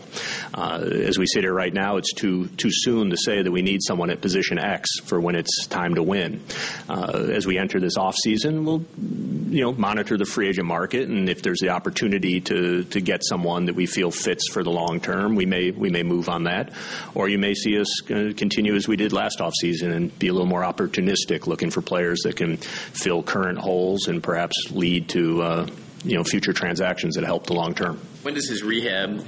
[0.54, 3.62] Uh, as we sit here right now, it's too too soon to say that we
[3.62, 6.44] need someone at position X for when it's time to win.
[6.88, 11.08] Uh, as we enter this off season, we'll you know monitor the free agent market,
[11.08, 14.70] and if there's the opportunity to to get someone that we feel fits for the
[14.70, 16.74] long term, we may we may move on that,
[17.16, 20.28] or you may see us uh, continue as we did last off season and be
[20.28, 25.10] a little more opportunistic, looking for players that can fill current holes and perhaps lead
[25.10, 25.68] to uh,
[26.04, 28.00] you know future transactions that help the long term.
[28.22, 29.26] When does his rehab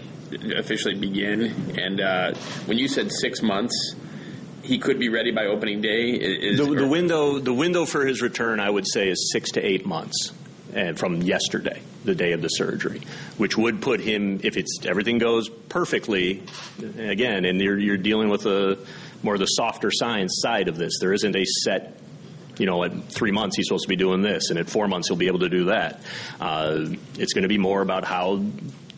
[0.56, 1.78] officially begin?
[1.78, 2.34] And uh,
[2.66, 3.96] when you said six months,
[4.72, 6.12] he could be ready by opening day.
[6.12, 9.62] Is, the, the window the window for his return, I would say, is six to
[9.62, 10.32] eight months.
[10.74, 13.02] And from yesterday, the day of the surgery,
[13.38, 16.44] which would put him, if it's everything goes perfectly,
[16.98, 18.78] again, and you're, you're dealing with a
[19.22, 20.94] more the softer science side of this.
[21.02, 21.98] There isn't a set
[22.58, 25.10] you know, at three months he's supposed to be doing this, and at four months
[25.10, 26.02] he'll be able to do that.
[26.40, 26.86] Uh,
[27.18, 28.42] it's going to be more about how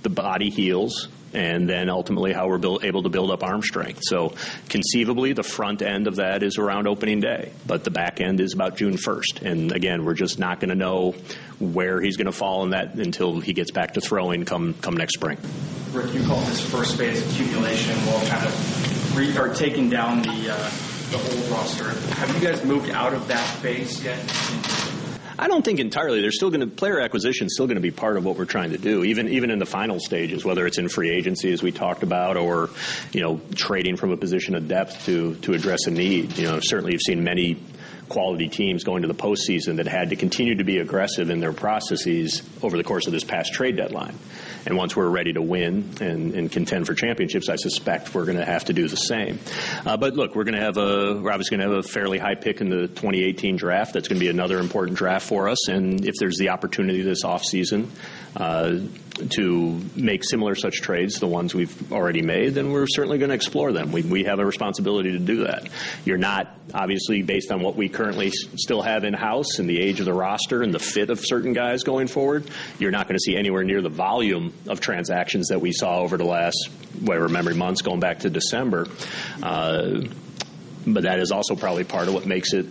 [0.04, 4.02] the body heals and then ultimately how we're build, able to build up arm strength.
[4.04, 4.34] So
[4.70, 8.54] conceivably, the front end of that is around opening day, but the back end is
[8.54, 9.42] about June 1st.
[9.42, 11.16] And again, we're just not going to know
[11.60, 14.96] where he's going to fall in that until he gets back to throwing come come
[14.96, 15.38] next spring.
[15.92, 20.52] Rick, you called this first phase accumulation while kind of re- or taking down the
[20.52, 20.72] uh,
[21.12, 21.90] the old roster.
[22.16, 24.20] Have you guys moved out of that phase yet?
[25.44, 26.22] I don't think entirely.
[26.22, 28.46] There's still going to player acquisition is still going to be part of what we're
[28.46, 31.62] trying to do, even even in the final stages, whether it's in free agency as
[31.62, 32.70] we talked about, or
[33.12, 36.38] you know trading from a position of depth to to address a need.
[36.38, 37.62] You know, certainly you've seen many
[38.08, 41.52] quality teams going to the postseason that had to continue to be aggressive in their
[41.52, 44.18] processes over the course of this past trade deadline.
[44.66, 48.38] And once we're ready to win and, and contend for championships, I suspect we're going
[48.38, 49.40] to have to do the same.
[49.86, 52.18] Uh, but look, we're going to have a we're obviously going to have a fairly
[52.18, 53.94] high pick in the 2018 draft.
[53.94, 55.68] That's going to be another important draft for us.
[55.68, 57.90] And if there's the opportunity this offseason
[58.36, 63.36] to make similar such trades, the ones we've already made, then we're certainly going to
[63.36, 63.92] explore them.
[63.92, 65.70] We, we have a responsibility to do that.
[66.04, 70.00] You're not, obviously, based on what we currently still have in house and the age
[70.00, 73.22] of the roster and the fit of certain guys going forward, you're not going to
[73.22, 76.70] see anywhere near the volume of transactions that we saw over the last,
[77.00, 78.88] whatever memory months, going back to December.
[79.44, 80.02] Uh,
[80.88, 82.66] but that is also probably part of what makes it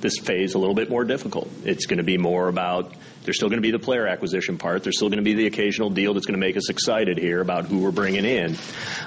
[0.00, 1.48] this phase a little bit more difficult.
[1.64, 2.92] It's going to be more about
[3.24, 4.82] there's still going to be the player acquisition part.
[4.84, 7.40] There's still going to be the occasional deal that's going to make us excited here
[7.40, 8.56] about who we're bringing in.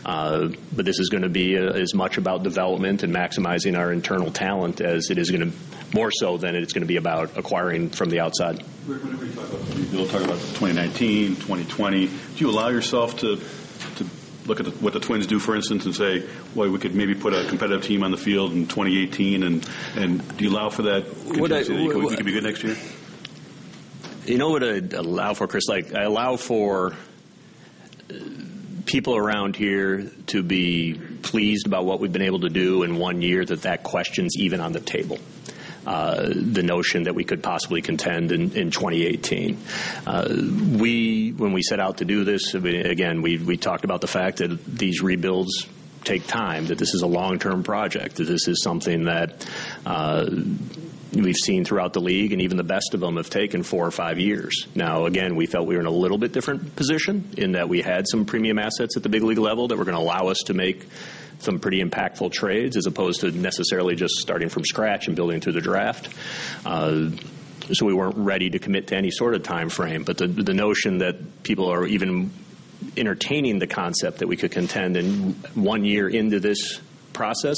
[0.05, 3.91] Uh, but this is going to be a, as much about development and maximizing our
[3.93, 5.57] internal talent as it is going to
[5.93, 8.61] more so than it's going to be about acquiring from the outside.
[8.87, 12.07] Whenever you talk about, you'll talk about 2019, 2020.
[12.07, 13.37] Do you allow yourself to
[13.97, 14.05] to
[14.47, 16.23] look at the, what the Twins do, for instance, and say,
[16.55, 20.37] well, we could maybe put a competitive team on the field in 2018, and and
[20.37, 21.05] do you allow for that?
[21.25, 22.75] Would I- that you could- would- we could be good next year.
[24.27, 25.69] You know what I allow for, Chris?
[25.69, 26.91] Like I allow for
[28.09, 28.13] uh,
[28.85, 33.21] people around here to be pleased about what we've been able to do in one
[33.21, 33.45] year.
[33.45, 35.17] That that question's even on the table.
[35.85, 39.57] Uh, the notion that we could possibly contend in, in 2018.
[40.05, 40.27] Uh,
[40.77, 44.39] we, when we set out to do this, again, we, we talked about the fact
[44.39, 45.65] that these rebuilds
[46.03, 49.47] take time, that this is a long term project, that this is something that
[49.85, 50.25] uh,
[51.13, 53.91] we've seen throughout the league, and even the best of them have taken four or
[53.91, 54.67] five years.
[54.75, 57.81] Now, again, we felt we were in a little bit different position in that we
[57.81, 60.37] had some premium assets at the big league level that were going to allow us
[60.45, 60.85] to make
[61.39, 65.53] some pretty impactful trades as opposed to necessarily just starting from scratch and building through
[65.53, 66.09] the draft.
[66.65, 67.09] Uh,
[67.73, 70.03] so we weren't ready to commit to any sort of time frame.
[70.03, 72.31] But the, the notion that people are even
[72.95, 76.79] entertaining the concept that we could contend in one year into this
[77.13, 77.57] process,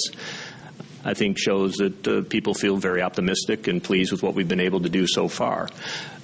[1.03, 4.59] I think shows that uh, people feel very optimistic and pleased with what we've been
[4.59, 5.69] able to do so far.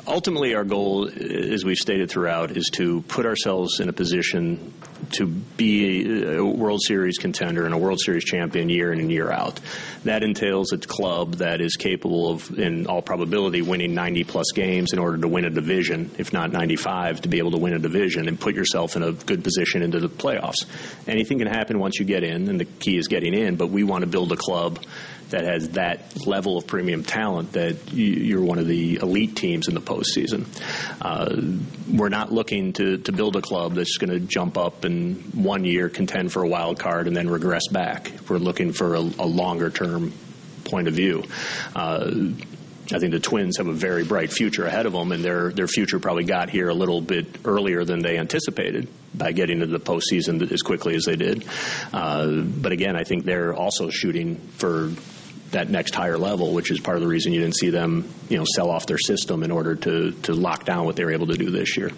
[0.08, 4.74] Ultimately, our goal, as we've stated throughout, is to put ourselves in a position
[5.12, 9.32] to be a World Series contender and a World Series champion year in and year
[9.32, 9.60] out.
[10.04, 14.94] That entails a club that is capable of, in all probability, winning 90 plus games
[14.94, 17.80] in order to win a division, if not 95, to be able to win a
[17.80, 20.66] division and put yourself in a good position into the playoffs.
[21.08, 23.84] Anything can happen once you get in, and the key is getting in, but we
[23.84, 24.80] want to build a club
[25.30, 29.74] that has that level of premium talent that you're one of the elite teams in
[29.74, 30.46] the postseason.
[31.02, 31.36] Uh,
[31.92, 35.66] we're not looking to, to build a club that's going to jump up in one
[35.66, 38.12] year, contend for a wild card, and then regress back.
[38.30, 40.14] We're looking for a, a longer term
[40.64, 41.24] point of view.
[41.76, 42.12] Uh,
[42.94, 45.68] I think the Twins have a very bright future ahead of them, and their their
[45.68, 49.80] future probably got here a little bit earlier than they anticipated by getting to the
[49.80, 51.46] postseason as quickly as they did.
[51.92, 54.92] Uh, but again, I think they're also shooting for
[55.56, 58.38] that next higher level, which is part of the reason you didn't see them, you
[58.38, 61.28] know, sell off their system in order to to lock down what they were able
[61.28, 61.92] to do this year.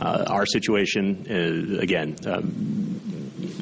[0.00, 2.16] Uh, our situation, uh, again.
[2.26, 3.04] Um,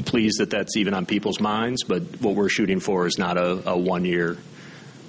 [0.06, 3.70] pleased that that's even on people's minds, but what we're shooting for is not a,
[3.70, 4.36] a one year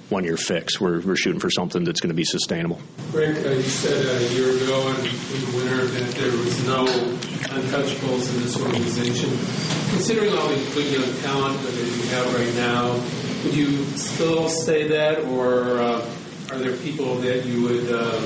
[0.08, 0.80] one year fix.
[0.80, 2.80] We're, we're shooting for something that's going to be sustainable.
[3.12, 6.86] Rick, uh, you said a year ago in, in the winter that there was no
[6.86, 9.30] untouchables in this organization.
[9.90, 14.88] Considering all the good young talent that you have right now, would you still say
[14.88, 16.14] that, or uh,
[16.50, 18.20] are there people that you would uh,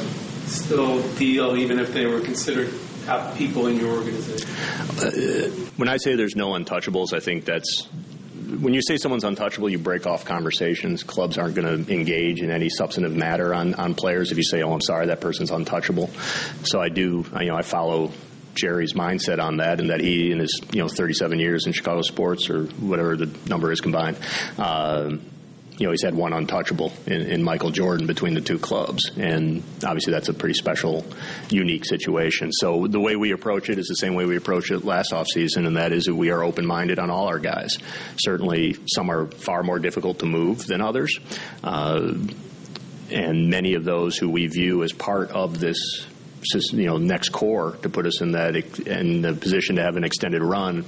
[0.47, 2.73] still deal even if they were considered
[3.05, 4.49] top people in your organization?
[4.99, 7.89] Uh, when I say there's no untouchables, I think that's
[8.61, 11.03] when you say someone's untouchable, you break off conversations.
[11.03, 14.63] Clubs aren't going to engage in any substantive matter on, on players if you say,
[14.63, 16.11] "Oh, I'm sorry, that person's untouchable."
[16.65, 18.13] So I do, you know, I follow
[18.55, 22.03] Jerry's mindset on that, and that he, in his you know 37 years in Chicago
[22.03, 24.19] sports or whatever the number is combined,
[24.59, 25.11] uh,
[25.79, 29.63] you know he's had one untouchable in, in, Michael Jordan between the two clubs, and
[29.85, 31.05] obviously that's a pretty special,
[31.51, 32.53] unique situation.
[32.53, 35.67] So the way we approach it is the same way we approached it last offseason,
[35.67, 37.79] and that is that we are open minded on all our guys.
[38.17, 41.19] Certainly, some are far more difficult to move than others.
[41.65, 42.15] Uh,
[43.11, 46.07] and many of those who we view as part of this
[46.73, 50.05] you know next core to put us in that in the position to have an
[50.05, 50.85] extended run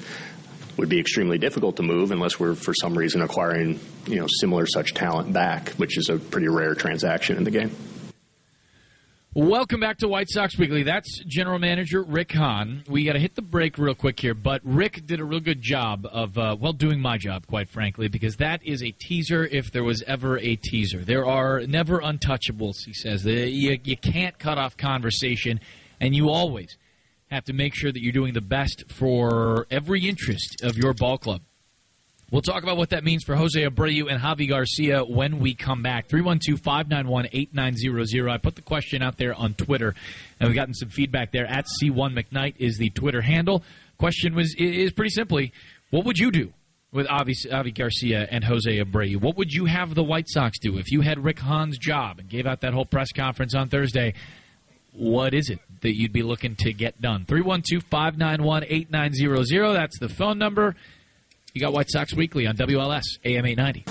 [0.76, 4.66] would be extremely difficult to move unless we're for some reason acquiring you know similar
[4.66, 7.74] such talent back, which is a pretty rare transaction in the game.
[9.36, 10.84] Welcome back to White Sox Weekly.
[10.84, 12.84] That's General Manager Rick Hahn.
[12.86, 15.60] We got to hit the break real quick here, but Rick did a real good
[15.60, 19.72] job of, uh, well, doing my job, quite frankly, because that is a teaser if
[19.72, 21.04] there was ever a teaser.
[21.04, 23.24] There are never untouchables, he says.
[23.26, 25.58] You, you can't cut off conversation,
[26.00, 26.78] and you always
[27.28, 31.18] have to make sure that you're doing the best for every interest of your ball
[31.18, 31.40] club.
[32.30, 35.82] We'll talk about what that means for Jose Abreu and Javi Garcia when we come
[35.82, 36.08] back.
[36.08, 38.30] 312 591 8900.
[38.30, 39.94] I put the question out there on Twitter,
[40.40, 41.46] and we've gotten some feedback there.
[41.46, 43.62] At C1 McKnight is the Twitter handle.
[43.98, 45.52] Question was is pretty simply
[45.90, 46.52] what would you do
[46.92, 47.34] with Avi,
[47.72, 49.20] Garcia and Jose Abreu?
[49.20, 52.28] What would you have the White Sox do if you had Rick Hahn's job and
[52.28, 54.14] gave out that whole press conference on Thursday?
[54.92, 57.26] What is it that you'd be looking to get done?
[57.26, 59.74] 312 591 8900.
[59.74, 60.74] That's the phone number.
[61.54, 63.84] You got White Sox Weekly on WLS AM 890.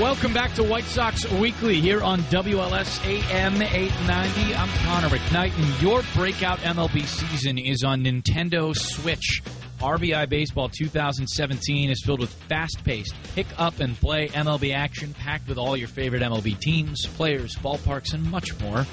[0.00, 4.54] Welcome back to White Sox Weekly here on WLS AM 890.
[4.54, 9.42] I'm Connor McKnight, and your breakout MLB season is on Nintendo Switch.
[9.80, 15.48] RBI Baseball 2017 is filled with fast paced, pick up and play MLB action packed
[15.48, 18.86] with all your favorite MLB teams, players, ballparks, and much more.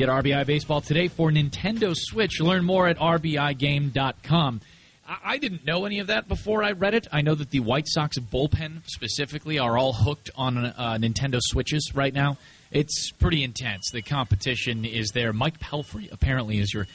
[0.00, 2.40] Get RBI Baseball today for Nintendo Switch.
[2.40, 4.62] Learn more at RBIGame.com.
[5.06, 7.06] I didn't know any of that before I read it.
[7.12, 11.92] I know that the White Sox bullpen specifically are all hooked on uh, Nintendo Switches
[11.94, 12.38] right now.
[12.70, 13.90] It's pretty intense.
[13.92, 15.34] The competition is there.
[15.34, 16.86] Mike Pelfrey apparently is your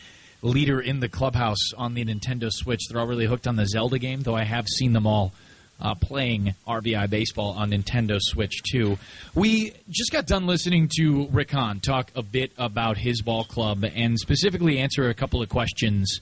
[0.42, 2.88] leader in the clubhouse on the Nintendo Switch.
[2.90, 5.32] They're all really hooked on the Zelda game, though I have seen them all
[5.80, 8.98] uh, playing RBI baseball on Nintendo Switch too.
[9.34, 13.84] We just got done listening to Rick Hahn talk a bit about his ball club
[13.84, 16.20] and specifically answer a couple of questions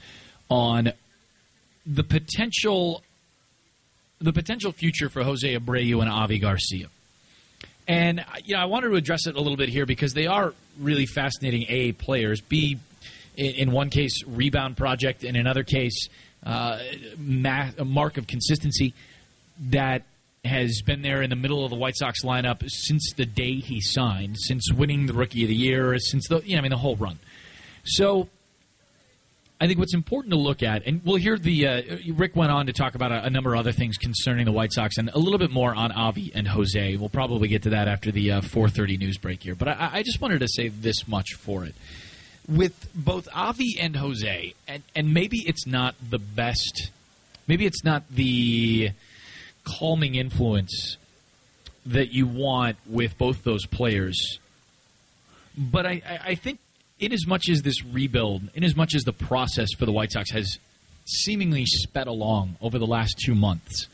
[0.49, 0.91] on
[1.85, 3.03] the potential
[4.19, 6.87] the potential future for Jose Abreu and Avi Garcia.
[7.87, 10.53] And you know, I wanted to address it a little bit here because they are
[10.79, 12.39] really fascinating A players.
[12.39, 12.79] B,
[13.35, 15.25] in one case, rebound project.
[15.25, 16.07] In another case,
[16.45, 16.79] uh,
[17.77, 18.93] a mark of consistency
[19.59, 20.03] that
[20.45, 23.79] has been there in the middle of the White Sox lineup since the day he
[23.79, 26.77] signed, since winning the Rookie of the Year, since the you know, I mean the
[26.77, 27.19] whole run.
[27.85, 28.27] So
[29.63, 31.81] I think what's important to look at, and we'll hear the uh,
[32.15, 34.73] Rick went on to talk about a, a, number of other things concerning the White
[34.73, 36.97] Sox, and a little bit more on Avi and Jose.
[36.97, 39.55] We'll probably get to that after the uh, 4:30 news break here.
[39.55, 41.75] But I, I, just wanted to say this much for it:
[42.45, 46.89] with both Avi and Jose, and, and maybe it's not the best,
[47.47, 48.91] maybe it's not the
[49.63, 50.97] calming influence
[51.85, 54.39] that you want with both those players.
[55.57, 56.59] But I, I think
[56.99, 60.11] in as much as this rebuild, in as much as the process for the White
[60.11, 60.57] Sox has
[61.05, 63.87] seemingly sped along over the last two months,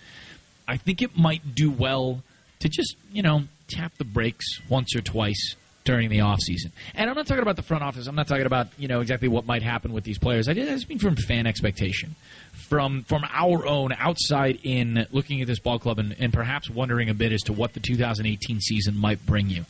[0.68, 2.22] I think it might do well
[2.60, 5.56] to just, you know, tap the brakes once or twice
[5.86, 6.72] during the offseason.
[6.94, 8.08] And I'm not talking about the front office.
[8.08, 10.48] I'm not talking about, you know, exactly what might happen with these players.
[10.48, 12.16] I just mean from fan expectation.
[12.52, 17.10] From from our own outside in looking at this ball club and, and perhaps wondering
[17.10, 19.66] a bit as to what the 2018 season might bring you.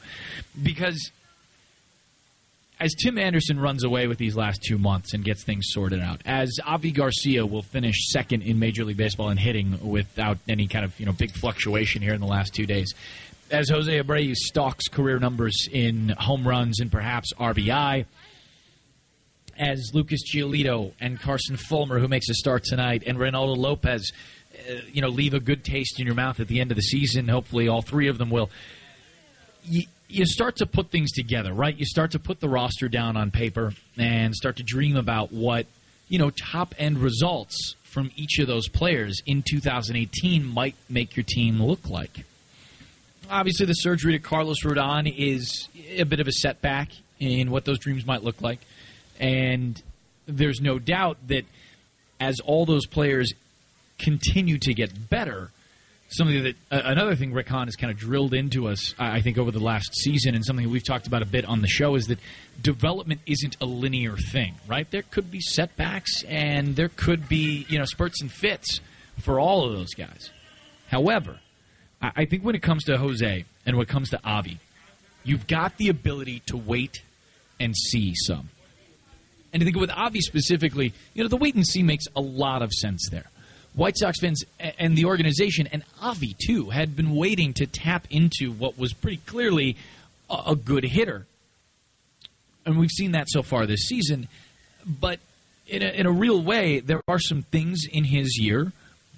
[0.61, 1.11] Because
[2.79, 6.21] as Tim Anderson runs away with these last two months and gets things sorted out,
[6.25, 10.85] as Avi Garcia will finish second in Major League Baseball in hitting without any kind
[10.85, 12.93] of you know big fluctuation here in the last two days,
[13.51, 18.05] as Jose Abreu stalks career numbers in home runs and perhaps RBI,
[19.57, 24.11] as Lucas Giolito and Carson Fulmer, who makes a start tonight, and Reynaldo Lopez,
[24.69, 26.81] uh, you know, leave a good taste in your mouth at the end of the
[26.81, 27.27] season.
[27.27, 28.49] Hopefully, all three of them will.
[29.65, 31.77] You, you start to put things together, right?
[31.77, 35.67] You start to put the roster down on paper and start to dream about what,
[36.07, 41.25] you know, top end results from each of those players in 2018 might make your
[41.27, 42.25] team look like.
[43.29, 45.67] Obviously, the surgery to Carlos Rodon is
[45.97, 48.59] a bit of a setback in what those dreams might look like.
[49.19, 49.81] And
[50.25, 51.45] there's no doubt that
[52.19, 53.33] as all those players
[53.97, 55.51] continue to get better,
[56.09, 59.37] something that uh, another thing Rick Hahn has kind of drilled into us, I think,
[59.37, 62.07] over the last season, and something we've talked about a bit on the show is
[62.07, 62.19] that
[62.61, 64.89] development isn't a linear thing, right?
[64.89, 68.79] There could be setbacks, and there could be you know spurts and fits
[69.19, 70.31] for all of those guys.
[70.87, 71.39] However,
[72.01, 74.59] I, think when it comes to Jose and when it comes to Avi,
[75.23, 77.01] you've got the ability to wait
[77.59, 78.49] and see some.
[79.51, 82.61] And I think with Avi specifically, you know, the wait and see makes a lot
[82.61, 83.25] of sense there.
[83.73, 88.51] White Sox fans and the organization and Avi too had been waiting to tap into
[88.51, 89.77] what was pretty clearly
[90.29, 91.25] a, good hitter,
[92.65, 94.27] and we've seen that so far this season.
[94.85, 95.19] But
[95.67, 98.71] in a, in a real way, there are some things in his year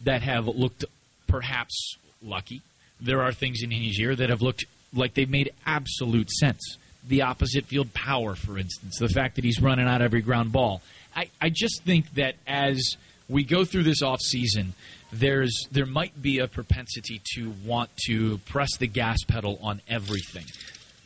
[0.03, 0.85] that have looked
[1.27, 2.61] perhaps lucky.
[3.01, 6.77] There are things in his year that have looked like they've made absolute sense.
[7.07, 10.81] The opposite field power, for instance, the fact that he's running out every ground ball.
[11.15, 12.95] I, I just think that as
[13.27, 14.73] we go through this off season,
[15.11, 20.45] there's there might be a propensity to want to press the gas pedal on everything.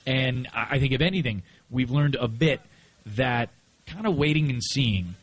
[0.06, 2.62] And I think if anything, we've learned a bit
[3.08, 3.50] that
[3.88, 5.16] kind of waiting and seeing,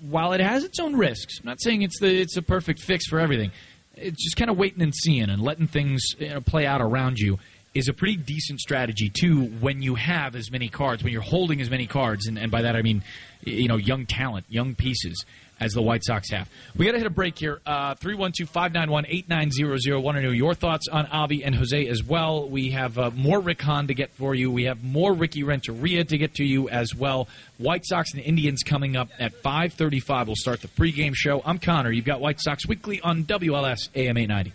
[0.00, 3.06] while it has its own risks, I'm not saying it's the it's a perfect fix
[3.06, 3.50] for everything.
[3.96, 7.18] It's just kind of waiting and seeing and letting things you know, play out around
[7.18, 7.38] you
[7.74, 11.60] is a pretty decent strategy too when you have as many cards, when you're holding
[11.60, 13.02] as many cards, and, and by that I mean
[13.42, 15.24] you know young talent, young pieces
[15.60, 16.48] as the White Sox have.
[16.76, 17.60] We got to hit a break here.
[17.66, 19.98] Uh, 312 591 8900.
[20.00, 22.48] Want to know your thoughts on Avi and Jose as well.
[22.48, 24.50] We have uh, more Rick Hahn to get for you.
[24.50, 27.28] We have more Ricky Renteria to get to you as well.
[27.58, 30.26] White Sox and Indians coming up at 535.
[30.26, 31.42] We'll start the pregame show.
[31.44, 31.92] I'm Connor.
[31.92, 34.52] You've got White Sox Weekly on WLS AM 890.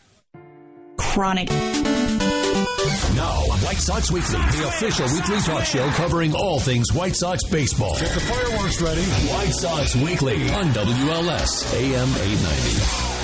[0.97, 2.08] Chronic.
[3.15, 7.93] Now, White Sox Weekly, the official weekly talk show covering all things White Sox baseball.
[7.99, 9.03] Get the fireworks ready.
[9.03, 13.19] White Sox Weekly on WLS AM 890.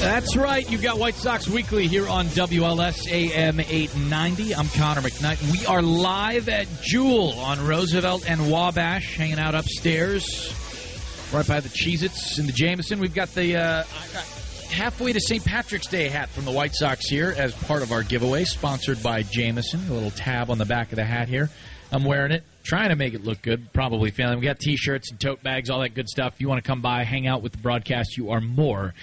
[0.00, 0.70] That's right.
[0.70, 4.54] You've got White Sox Weekly here on WLS AM 890.
[4.54, 5.50] I'm Connor McKnight.
[5.50, 10.54] We are live at Jewel on Roosevelt and Wabash, hanging out upstairs,
[11.32, 13.00] right by the Cheez Its and the Jameson.
[13.00, 13.56] We've got the.
[13.56, 13.84] Uh,
[14.74, 15.44] halfway to St.
[15.44, 19.22] Patrick's Day hat from the White Sox here as part of our giveaway, sponsored by
[19.22, 19.88] Jameson.
[19.88, 21.48] A little tab on the back of the hat here.
[21.92, 23.72] I'm wearing it, trying to make it look good.
[23.72, 24.40] Probably failing.
[24.40, 26.34] We got T-shirts and tote bags, all that good stuff.
[26.34, 28.94] If you want to come by, hang out with the broadcast, you are more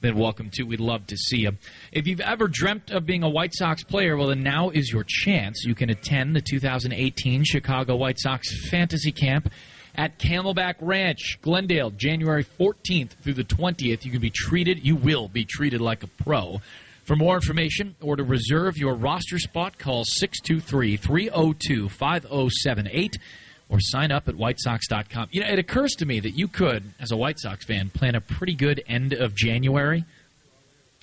[0.00, 0.64] than welcome to.
[0.64, 1.52] We'd love to see you.
[1.92, 5.04] If you've ever dreamt of being a White Sox player, well, then now is your
[5.06, 5.62] chance.
[5.64, 9.48] You can attend the 2018 Chicago White Sox Fantasy Camp
[9.94, 14.04] at Camelback Ranch, Glendale, January 14th through the 20th.
[14.04, 16.60] You can be treated, you will be treated like a pro.
[17.04, 23.18] For more information or to reserve your roster spot, call 623 302 5078
[23.68, 25.28] or sign up at whitesox.com.
[25.30, 28.14] You know, it occurs to me that you could, as a White Sox fan, plan
[28.14, 30.04] a pretty good end of January.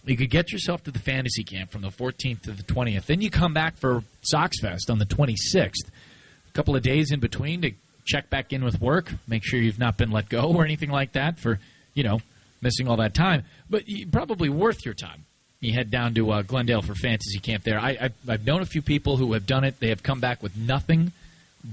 [0.05, 3.05] You could get yourself to the fantasy camp from the 14th to the 20th.
[3.05, 5.87] Then you come back for Sox Fest on the 26th.
[5.87, 7.71] A couple of days in between to
[8.07, 11.11] check back in with work, make sure you've not been let go or anything like
[11.13, 11.59] that for,
[11.93, 12.19] you know,
[12.61, 13.43] missing all that time.
[13.69, 15.25] But probably worth your time.
[15.59, 17.79] You head down to uh, Glendale for fantasy camp there.
[17.79, 19.79] I, I, I've known a few people who have done it.
[19.79, 21.11] They have come back with nothing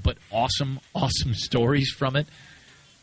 [0.03, 2.26] but awesome, awesome stories from it.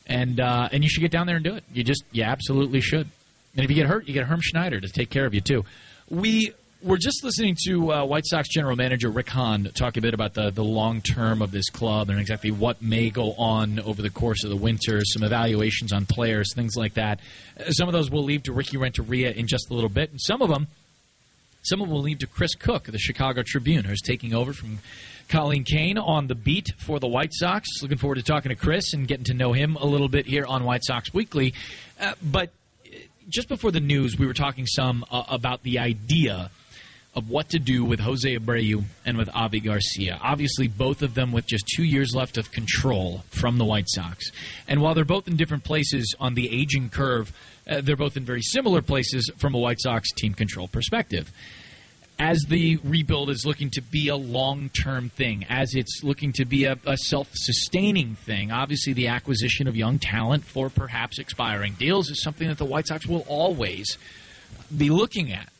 [0.07, 1.63] And uh, and you should get down there and do it.
[1.71, 3.07] You just you absolutely should.
[3.55, 5.63] And if you get hurt, you get Herm Schneider to take care of you too.
[6.09, 6.53] We
[6.83, 10.33] were just listening to uh, White Sox general manager Rick Hahn talk a bit about
[10.33, 14.09] the, the long term of this club and exactly what may go on over the
[14.09, 17.19] course of the winter, some evaluations on players, things like that.
[17.69, 20.41] Some of those we'll leave to Ricky Renteria in just a little bit, and some
[20.41, 20.67] of them,
[21.63, 24.79] some of them will leave to Chris Kuc, the Chicago Tribune, who's taking over from
[25.29, 27.67] Colleen Kane on the beat for the White Sox.
[27.81, 30.45] Looking forward to talking to Chris and getting to know him a little bit here
[30.45, 31.53] on White Sox Weekly.
[31.99, 32.49] Uh, but
[33.29, 36.49] just before the news, we were talking some uh, about the idea
[37.13, 40.17] of what to do with Jose Abreu and with Avi Garcia.
[40.21, 44.31] Obviously, both of them with just two years left of control from the White Sox.
[44.67, 47.33] And while they're both in different places on the aging curve,
[47.69, 51.31] uh, they're both in very similar places from a White Sox team control perspective.
[52.17, 56.45] As the rebuild is looking to be a long term thing, as it's looking to
[56.45, 61.73] be a, a self sustaining thing, obviously the acquisition of young talent for perhaps expiring
[61.73, 63.97] deals is something that the White Sox will always
[64.75, 65.50] be looking at.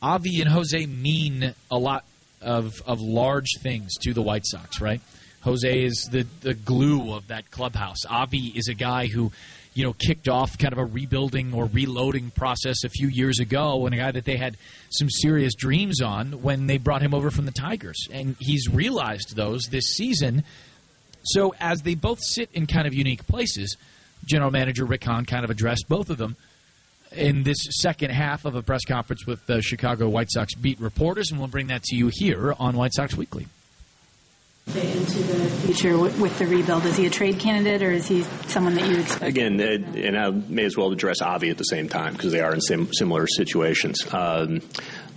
[0.00, 2.04] Avi and Jose mean a lot
[2.40, 5.00] of of large things to the White Sox, right?
[5.42, 8.04] Jose is the, the glue of that clubhouse.
[8.08, 9.30] Avi is a guy who,
[9.74, 13.86] you know, kicked off kind of a rebuilding or reloading process a few years ago,
[13.86, 14.56] and a guy that they had
[14.90, 19.36] some serious dreams on when they brought him over from the Tigers, and he's realized
[19.36, 20.44] those this season.
[21.22, 23.76] So as they both sit in kind of unique places,
[24.26, 26.36] General Manager Rick Hahn kind of addressed both of them
[27.12, 31.30] in this second half of a press conference with the Chicago White Sox beat reporters,
[31.30, 33.46] and we'll bring that to you here on White Sox Weekly.
[34.68, 38.74] Into the future with the rebuild, is he a trade candidate or is he someone
[38.74, 39.24] that you expect?
[39.24, 42.52] Again, and I may as well address Avi at the same time because they are
[42.52, 43.96] in sim- similar situations.
[44.12, 44.60] Um,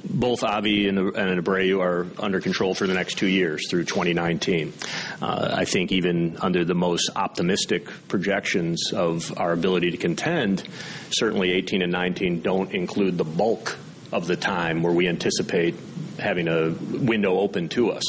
[0.03, 4.73] both Avi and, and Abreu are under control for the next two years through 2019.
[5.21, 10.67] Uh, I think even under the most optimistic projections of our ability to contend,
[11.11, 13.77] certainly 18 and 19 don't include the bulk
[14.11, 15.75] of the time where we anticipate
[16.19, 18.03] having a window open to us.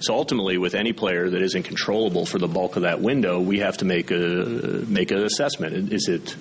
[0.00, 3.58] So ultimately, with any player that isn't controllable for the bulk of that window, we
[3.58, 5.92] have to make a make an assessment.
[5.92, 6.36] Is it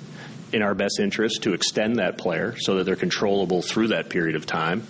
[0.54, 4.36] in our best interest to extend that player so that they're controllable through that period
[4.36, 4.88] of time?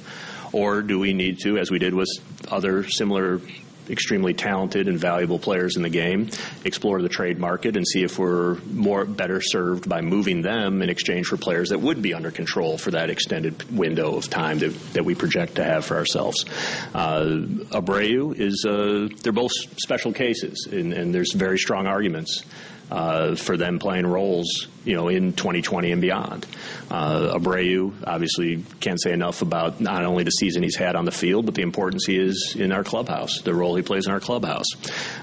[0.54, 2.10] Or do we need to, as we did with
[2.50, 3.42] other similar
[3.90, 6.30] extremely talented and valuable players in the game,
[6.66, 10.90] explore the trade market and see if we're more better served by moving them in
[10.90, 14.94] exchange for players that would be under control for that extended window of time that,
[14.94, 16.46] that we project to have for ourselves.
[16.94, 17.24] Uh,
[17.72, 22.44] Abreu is uh, they're both special cases, and, and there's very strong arguments
[22.92, 26.48] uh, for them playing roles, you know, in 2020 and beyond.
[26.90, 31.12] Uh, Abreu obviously can't say enough about not only the season he's had on the
[31.12, 34.22] field, but the importance he is in our clubhouse, the role he plays in our
[34.22, 34.66] clubhouse.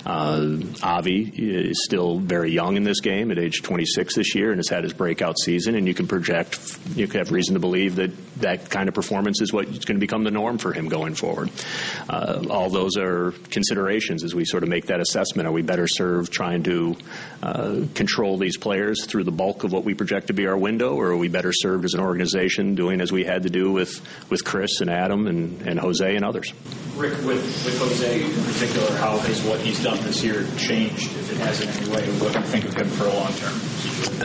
[0.05, 4.59] Uh, Avi is still very young in this game at age 26 this year and
[4.59, 7.97] has had his breakout season, and you can project, you can have reason to believe
[7.97, 11.15] that that kind of performance is what's going to become the norm for him going
[11.15, 11.51] forward.
[12.11, 15.49] Uh, all those are considerations as we sort of make that assessment.
[15.49, 16.97] Are we better served trying to
[17.43, 20.95] uh, control these players through the bulk of what we project to be our window,
[20.95, 24.01] or are we better served as an organization doing as we had to do with,
[24.31, 26.53] with Chris and Adam and, and Jose and others?
[26.97, 31.33] Rick, with, with Jose in particular, how has what he's done this year changed, if
[31.33, 33.61] it has in any way, what do you think of him for a long term?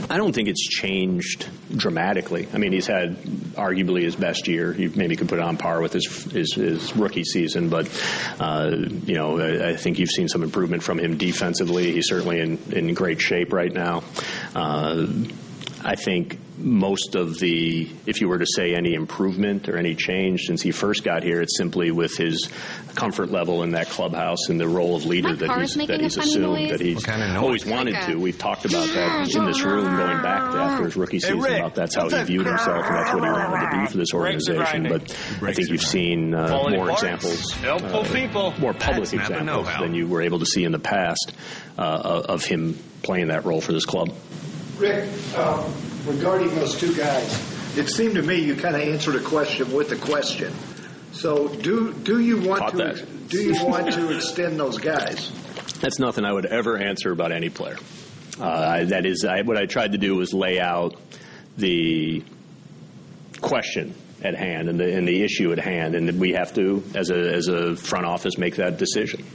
[0.10, 2.48] I don't think it's changed dramatically.
[2.54, 3.18] I mean, he's had
[3.54, 4.74] arguably his best year.
[4.74, 7.90] You maybe could put it on par with his his, his rookie season, but
[8.40, 11.92] uh, you know, I, I, think you've seen some improvement from him defensively.
[11.92, 14.04] He's certainly in, in great shape right now.
[14.56, 15.08] Uh,
[15.84, 20.42] I think most of the, if you were to say any improvement or any change
[20.42, 22.50] since he first got here, it's simply with his
[22.96, 26.44] comfort level in that clubhouse and the role of leader that he's, that he's assumed,
[26.44, 26.72] noise?
[26.72, 28.16] that he's kind of always wanted like to.
[28.16, 31.76] We've talked about that in this room going back after his rookie season hey, about
[31.76, 34.84] that's how he viewed himself and that's what he wanted to be for this organization.
[34.90, 35.04] But
[35.42, 37.80] I think you've seen uh, more examples, uh,
[38.60, 41.32] more public examples than you were able to see in the past
[41.78, 44.14] uh, of him playing that role for this club.
[44.78, 45.74] Rick, um,
[46.06, 49.92] regarding those two guys, it seemed to me you kind of answered a question with
[49.92, 50.54] a question.
[51.12, 53.30] So, do do you want Caught to that.
[53.30, 55.32] do you want to extend those guys?
[55.82, 57.78] That's nothing I would ever answer about any player.
[58.40, 60.96] Uh, that is, I, what I tried to do was lay out
[61.58, 62.24] the
[63.42, 66.84] question at hand and the, and the issue at hand, and that we have to,
[66.96, 69.26] as a as a front office, make that decision.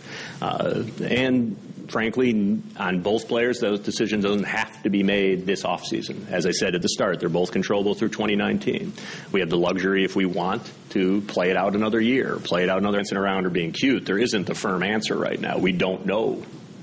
[0.40, 1.56] Uh, and
[1.88, 6.30] frankly, on both players, those decisions don't have to be made this offseason.
[6.30, 8.92] As I said at the start, they're both controllable through 2019.
[9.32, 12.68] We have the luxury, if we want, to play it out another year, play it
[12.68, 14.06] out another dancing around or being cute.
[14.06, 15.58] There isn't a firm answer right now.
[15.58, 16.42] We don't know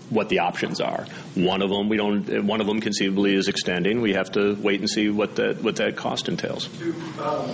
[0.10, 1.06] what the options are.
[1.36, 2.45] One of them we don't.
[2.45, 4.02] One of them conceivably is extending.
[4.02, 6.68] We have to wait and see what that what that cost entails.
[6.80, 6.93] To
[7.24, 7.49] um,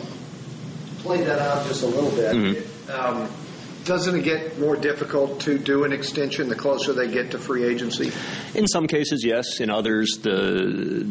[1.00, 2.90] play that out just a little bit, Mhm.
[2.98, 3.30] um,
[3.88, 7.64] doesn't it get more difficult to do an extension the closer they get to free
[7.64, 8.12] agency?
[8.54, 9.60] In some cases, yes.
[9.60, 11.02] In others, the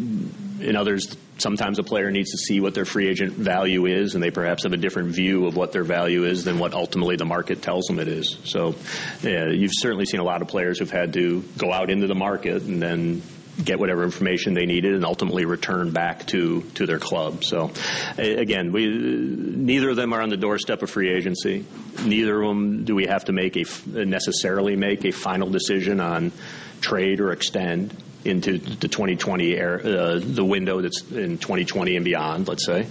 [0.60, 4.22] in others, sometimes a player needs to see what their free agent value is, and
[4.22, 7.24] they perhaps have a different view of what their value is than what ultimately the
[7.24, 8.38] market tells them it is.
[8.44, 8.74] So,
[9.22, 12.14] yeah, you've certainly seen a lot of players who've had to go out into the
[12.14, 13.22] market and then
[13.62, 17.44] get whatever information they needed and ultimately return back to to their club.
[17.44, 17.72] So,
[18.18, 21.64] again, we neither of them are on the doorstep of free agency.
[22.04, 26.32] Neither of them do we have to make a necessarily make a final decision on
[26.80, 32.48] trade or extend into the 2020 era, uh, the window that's in 2020 and beyond.
[32.48, 32.86] Let's say.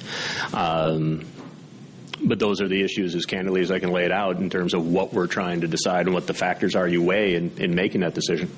[0.54, 1.26] Um,
[2.24, 4.74] but those are the issues as candidly as I can lay it out in terms
[4.74, 7.76] of what we're trying to decide and what the factors are you weigh in, in
[7.76, 8.50] making that decision.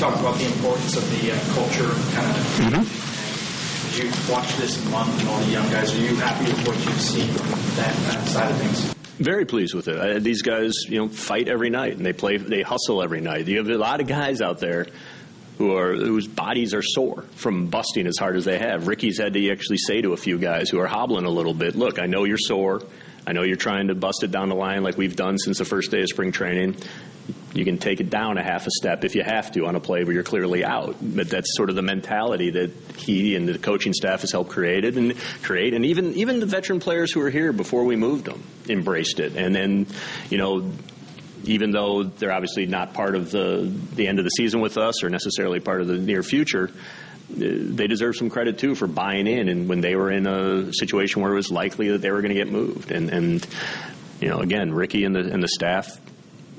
[0.00, 3.90] Talked about the importance of the uh, culture kind of.
[3.90, 6.76] As you watch this month and all the young guys, are you happy with what
[6.86, 8.94] you've seen from that uh, side of things?
[9.18, 9.98] Very pleased with it.
[9.98, 13.46] Uh, these guys, you know, fight every night and they play, they hustle every night.
[13.46, 14.86] You have a lot of guys out there
[15.58, 18.86] who are whose bodies are sore from busting as hard as they have.
[18.86, 21.76] Ricky's had to actually say to a few guys who are hobbling a little bit,
[21.76, 22.80] "Look, I know you're sore.
[23.26, 25.66] I know you're trying to bust it down the line like we've done since the
[25.66, 26.76] first day of spring training.
[27.52, 29.80] You can take it down a half a step if you have to on a
[29.80, 30.96] play where you're clearly out.
[31.00, 34.84] But that's sort of the mentality that he and the coaching staff has helped create
[34.84, 35.74] it and create.
[35.74, 39.36] And even even the veteran players who were here before we moved them embraced it.
[39.36, 39.86] And then,
[40.28, 40.70] you know,
[41.44, 45.02] even though they're obviously not part of the the end of the season with us
[45.02, 46.70] or necessarily part of the near future.
[47.32, 51.22] They deserve some credit too for buying in, and when they were in a situation
[51.22, 53.46] where it was likely that they were going to get moved, and and
[54.20, 55.96] you know again, Ricky and the and the staff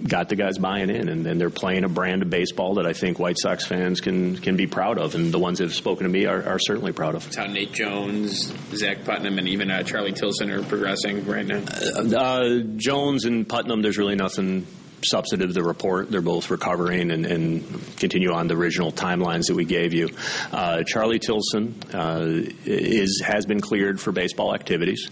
[0.08, 2.94] got the guys buying in, and, and they're playing a brand of baseball that I
[2.94, 6.06] think White Sox fans can can be proud of, and the ones that have spoken
[6.06, 7.28] to me are, are certainly proud of.
[7.28, 11.62] It's how Nate Jones, Zach Putnam, and even uh, Charlie Tilson are progressing right now.
[11.62, 14.66] Uh, Jones and Putnam, there's really nothing
[15.04, 16.12] substantive to report.
[16.12, 20.10] They're both recovering and, and continue on the original timelines that we gave you.
[20.52, 22.28] Uh, Charlie Tilson uh,
[22.66, 25.10] is has been cleared for baseball activities.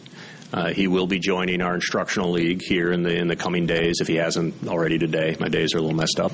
[0.52, 3.98] Uh, he will be joining our instructional league here in the in the coming days
[4.02, 5.36] if he hasn't already today.
[5.40, 6.32] My days are a little messed up,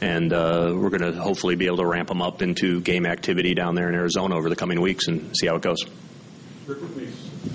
[0.00, 3.54] and uh, we're going to hopefully be able to ramp him up into game activity
[3.54, 5.78] down there in Arizona over the coming weeks and see how it goes.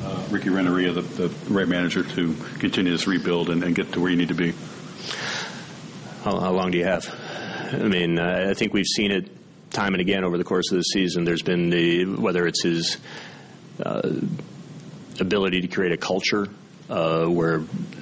[0.01, 3.99] Uh, Ricky Renteria, the, the right manager, to continue this rebuild and, and get to
[3.99, 4.53] where you need to be?
[6.23, 7.13] How, how long do you have?
[7.73, 9.29] I mean, uh, I think we've seen it
[9.71, 11.25] time and again over the course of the season.
[11.25, 12.97] There's been the whether it's his
[13.83, 14.09] uh,
[15.21, 16.47] ability to create a culture
[16.89, 17.61] uh, where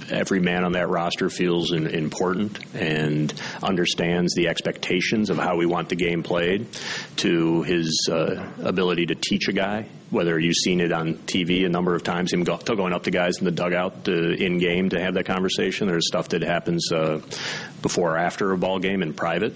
[0.10, 5.66] every man on that roster feels in, important and understands the expectations of how we
[5.66, 6.66] want the game played,
[7.18, 9.88] to his uh, ability to teach a guy.
[10.10, 13.12] Whether you've seen it on TV a number of times, him go, going up to
[13.12, 15.88] guys in the dugout uh, in game to have that conversation.
[15.88, 17.22] There's stuff that happens uh,
[17.82, 19.54] before or after a ball game in private.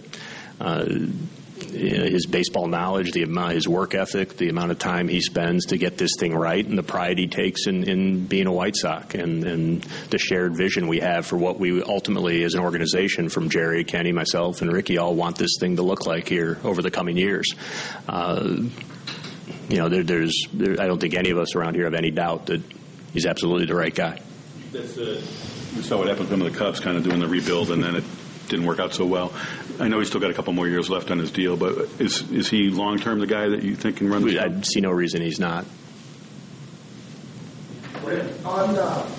[1.70, 5.78] His baseball knowledge, the amount, his work ethic, the amount of time he spends to
[5.78, 9.16] get this thing right, and the pride he takes in, in being a White Sox,
[9.16, 13.49] and, and the shared vision we have for what we ultimately, as an organization, from
[13.49, 16.91] Jerry, Kenny, myself, and Ricky, all want this thing to look like here over the
[16.91, 17.53] coming years.
[18.07, 18.57] Uh,
[19.70, 22.12] you know, there, there's, there, I don't think any of us around here have any
[22.12, 22.62] doubt that
[23.14, 24.20] he's absolutely the right guy.
[24.72, 25.22] That's uh,
[25.76, 27.95] we saw what happened to him the Cubs, kind of doing the rebuild, and then
[27.95, 28.03] it
[28.52, 29.34] didn't work out so well.
[29.80, 32.30] I know he's still got a couple more years left on his deal, but is
[32.32, 34.24] is he long term the guy that you think can run?
[34.24, 35.66] The I see no reason he's not.
[38.43, 39.10] On uh,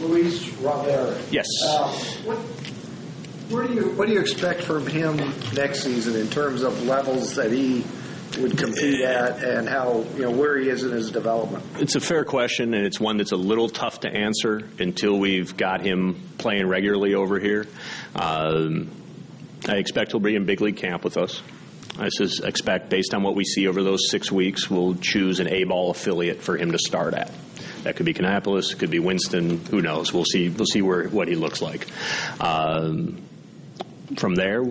[0.00, 1.16] Luis Robert.
[1.30, 1.46] Yes.
[1.64, 1.88] Uh,
[2.24, 2.38] what,
[3.48, 5.16] where do you what do you expect from him
[5.54, 7.84] next season in terms of levels that he
[8.38, 11.64] would compete at, and how you know where he is in his development?
[11.78, 15.56] It's a fair question, and it's one that's a little tough to answer until we've
[15.56, 17.66] got him playing regularly over here.
[18.14, 18.90] Um,
[19.68, 21.42] I expect he'll be in big league camp with us.
[21.98, 25.48] I sus- expect, based on what we see over those six weeks, we'll choose an
[25.48, 27.30] A ball affiliate for him to start at.
[27.82, 29.64] That could be Kannapolis, it could be Winston.
[29.66, 30.12] Who knows?
[30.12, 30.48] We'll see.
[30.48, 31.86] We'll see where what he looks like.
[32.40, 33.22] Um,
[34.16, 34.62] from there,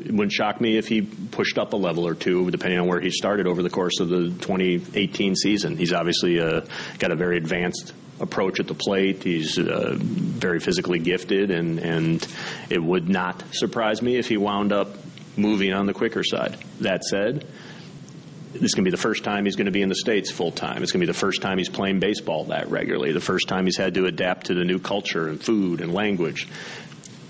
[0.00, 3.00] it wouldn't shock me if he pushed up a level or two, depending on where
[3.00, 5.76] he started over the course of the 2018 season.
[5.76, 6.62] He's obviously uh,
[6.98, 9.22] got a very advanced approach at the plate.
[9.22, 12.26] He's uh, very physically gifted, and, and
[12.70, 14.88] it would not surprise me if he wound up
[15.36, 16.56] moving on the quicker side.
[16.80, 17.46] That said,
[18.52, 20.30] this is going to be the first time he's going to be in the States
[20.30, 20.82] full time.
[20.82, 23.66] It's going to be the first time he's playing baseball that regularly, the first time
[23.66, 26.48] he's had to adapt to the new culture and food and language.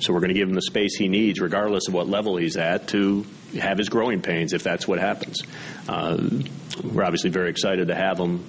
[0.01, 2.57] So we're going to give him the space he needs, regardless of what level he's
[2.57, 3.27] at, to
[3.59, 5.43] have his growing pains if that's what happens.
[5.89, 6.19] Uh,
[6.85, 8.45] we're obviously very excited to have him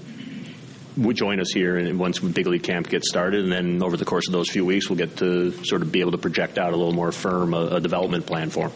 [0.98, 4.04] would join us here and once big league camp gets started and then over the
[4.06, 6.74] course of those few weeks we'll get to sort of be able to project out
[6.74, 8.72] a little more firm a, a development plan for him.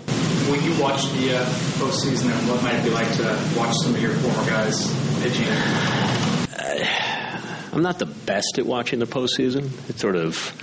[0.49, 1.45] When you watch the uh,
[1.79, 3.23] postseason and what might it be like to
[3.57, 4.87] watch some of your former guys
[5.21, 7.03] pitching uh,
[7.73, 9.71] I'm not the best at watching the postseason.
[9.89, 10.53] It's sort of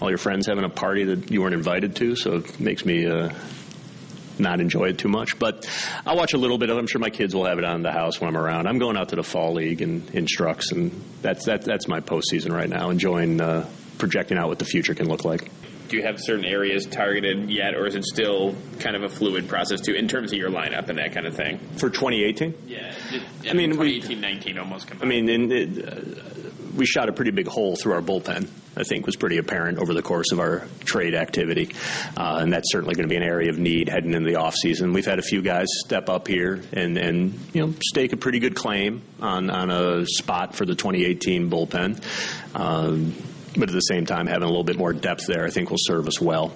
[0.00, 3.06] all your friends having a party that you weren't invited to so it makes me
[3.06, 3.30] uh,
[4.38, 5.38] not enjoy it too much.
[5.38, 5.68] But
[6.04, 6.80] I'll watch a little bit of it.
[6.80, 8.66] I'm sure my kids will have it on the house when I'm around.
[8.66, 10.92] I'm going out to the fall league and instructs, and
[11.22, 12.90] that's that, that's my postseason right now.
[12.90, 13.68] Enjoying uh,
[13.98, 15.50] projecting out what the future can look like.
[15.88, 19.48] Do you have certain areas targeted yet, or is it still kind of a fluid
[19.48, 21.60] process too, in terms of your lineup and that kind of thing?
[21.76, 22.54] For 2018?
[22.66, 22.92] Yeah,
[23.48, 24.88] I mean, 2018, 19 almost.
[24.88, 25.04] Combined.
[25.04, 26.35] I mean, in, it, uh,
[26.76, 28.48] we shot a pretty big hole through our bullpen.
[28.78, 31.74] I think was pretty apparent over the course of our trade activity,
[32.14, 34.54] uh, and that's certainly going to be an area of need heading into the off
[34.54, 34.92] season.
[34.92, 38.38] We've had a few guys step up here and and you know stake a pretty
[38.38, 42.02] good claim on on a spot for the 2018 bullpen.
[42.54, 43.14] Um,
[43.56, 45.78] but at the same time, having a little bit more depth there, I think, will
[45.80, 46.54] serve us well.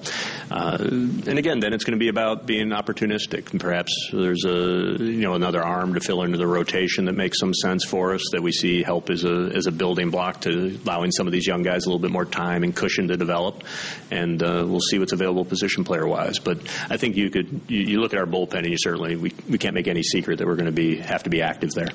[0.50, 3.50] Uh, and again, then it's going to be about being opportunistic.
[3.52, 7.38] And perhaps there's a you know another arm to fill into the rotation that makes
[7.38, 10.78] some sense for us that we see help as a as a building block to
[10.84, 13.64] allowing some of these young guys a little bit more time and cushion to develop.
[14.10, 16.38] And uh, we'll see what's available position player wise.
[16.38, 19.32] But I think you could you, you look at our bullpen and you certainly we,
[19.48, 21.88] we can't make any secret that we're going to be have to be active there.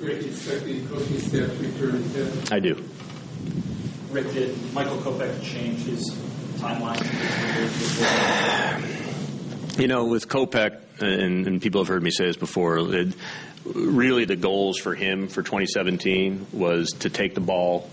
[0.00, 2.42] Rick, you expect the coaching staff to return?
[2.52, 2.84] I do.
[4.14, 6.08] Rick, did Michael Kopech change his
[6.58, 7.00] timeline?
[9.76, 13.12] You know, with Kopech, and, and, people have heard me say this before, it,
[13.64, 17.90] really the goals for him for 2017 was to take the ball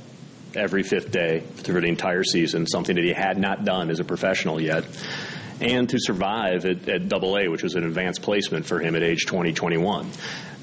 [0.53, 4.03] every fifth day through the entire season, something that he had not done as a
[4.03, 4.85] professional yet
[5.61, 9.03] and to survive at, at Double A, which was an advanced placement for him at
[9.03, 10.09] age 20, 21.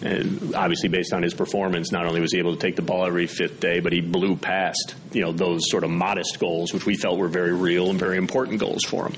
[0.00, 3.04] And obviously, based on his performance, not only was he able to take the ball
[3.04, 6.86] every fifth day, but he blew past you know those sort of modest goals, which
[6.86, 9.14] we felt were very real and very important goals for him.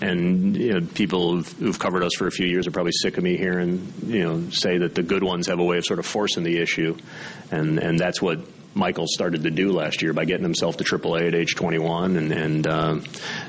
[0.00, 3.18] And you know, people who've, who've covered us for a few years are probably sick
[3.18, 5.98] of me hearing you know say that the good ones have a way of sort
[5.98, 6.96] of forcing the issue,
[7.50, 8.38] and and that's what
[8.74, 12.32] Michael started to do last year by getting himself to AAA at age 21 and
[12.32, 13.00] and uh,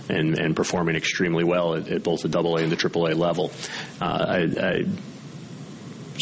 [0.09, 3.51] and, and, performing extremely well at, at, both the AA and the AAA level.
[4.01, 4.86] Uh, I, I,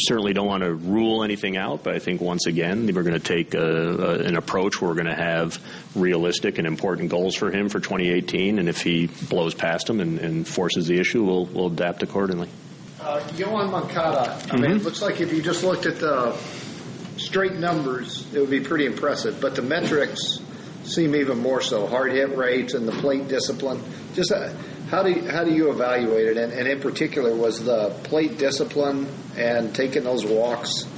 [0.02, 3.18] certainly don't want to rule anything out, but I think once again we're going to
[3.18, 5.58] take a, a, an approach where we're going to have
[5.94, 10.18] realistic and important goals for him for 2018, and if he blows past them and,
[10.18, 12.48] and forces the issue, we'll, we'll adapt accordingly.
[13.00, 14.76] Uh, Moncada, I mean, mm-hmm.
[14.76, 16.32] it looks like if you just looked at the
[17.30, 19.40] straight numbers, it would be pretty impressive.
[19.40, 20.40] But the metrics
[20.82, 21.86] seem even more so.
[21.86, 23.80] Hard hit rates and the plate discipline.
[24.14, 24.52] Just uh,
[24.88, 26.36] how do you, how do you evaluate it?
[26.36, 29.06] And, and in particular, was the plate discipline
[29.36, 30.88] and taking those walks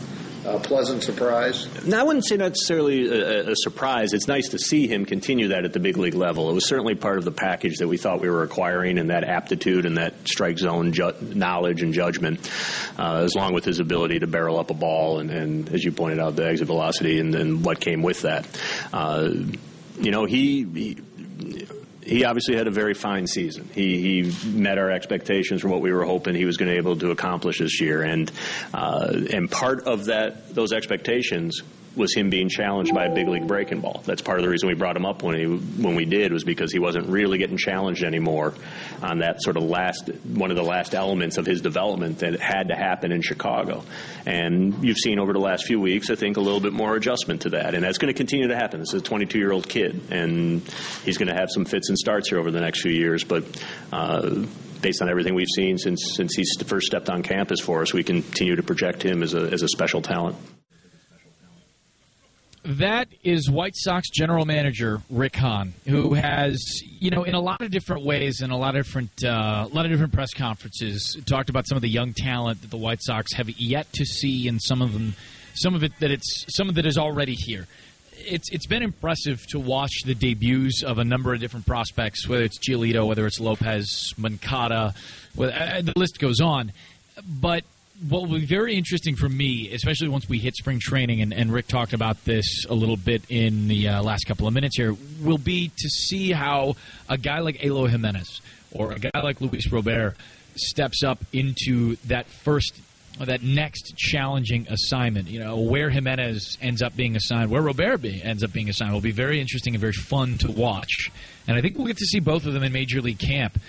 [0.45, 1.69] a pleasant surprise?
[1.87, 4.13] Now, I wouldn't say necessarily a, a, surprise.
[4.13, 6.51] It's nice to see him continue that at the big league level.
[6.51, 9.25] It was certainly part of the package that we thought we were acquiring, and that
[9.25, 12.51] aptitude and that strike zone ju- knowledge and judgment,
[12.99, 15.93] uh, as long with his ability to barrel up a ball and, and as you
[15.93, 18.47] pointed out, the exit velocity and, and what came with that.
[18.93, 19.31] Uh,
[20.01, 20.99] you know, he, he
[22.05, 23.69] he obviously had a very fine season.
[23.75, 26.79] He, he met our expectations for what we were hoping he was going to be
[26.79, 28.31] able to accomplish this year, and
[28.75, 31.63] uh, and part of that those expectations
[31.97, 34.03] was him being challenged by a big league breaking ball.
[34.05, 36.45] That's part of the reason we brought him up when he when we did was
[36.45, 38.55] because he wasn't really getting challenged anymore
[39.03, 42.69] on that sort of last one of the last elements of his development that had
[42.69, 43.85] to happen in Chicago.
[44.27, 47.43] And you've seen over the last few weeks, I think, a little bit more adjustment
[47.43, 48.81] to that, and that's going to continue to happen.
[48.81, 50.63] This is a 22 year old kid, and
[51.05, 53.45] he's going to have some fits and starts here over the next few years, but.
[53.93, 54.47] Uh,
[54.81, 58.03] based on everything we've seen since since he's first stepped on campus for us, we
[58.03, 60.37] continue to project him as a as a special talent.
[62.65, 67.61] That is White Sox general manager Rick Hahn, who has, you know, in a lot
[67.61, 71.17] of different ways, in a lot of different, uh, a lot of different press conferences,
[71.27, 74.47] talked about some of the young talent that the White Sox have yet to see,
[74.47, 75.15] and some of them,
[75.55, 77.67] some of it that it's, some of that is already here.
[78.13, 82.45] It's it's been impressive to watch the debuts of a number of different prospects, whether
[82.45, 84.95] it's Giolito, whether it's Lopez, Moncada,
[85.35, 86.71] whether, uh, the list goes on.
[87.27, 87.65] But
[88.09, 91.53] what will be very interesting for me, especially once we hit spring training, and, and
[91.53, 94.97] Rick talked about this a little bit in the uh, last couple of minutes here,
[95.21, 96.75] will be to see how
[97.09, 98.41] a guy like Eloy Jimenez
[98.73, 100.17] or a guy like Luis Robert
[100.57, 102.75] steps up into that first
[103.21, 105.29] that next challenging assignment.
[105.29, 108.93] You know, where Jimenez ends up being assigned, where Robert be, ends up being assigned,
[108.93, 111.11] will be very interesting and very fun to watch.
[111.47, 113.61] And I think we'll get to see both of them in Major League Camp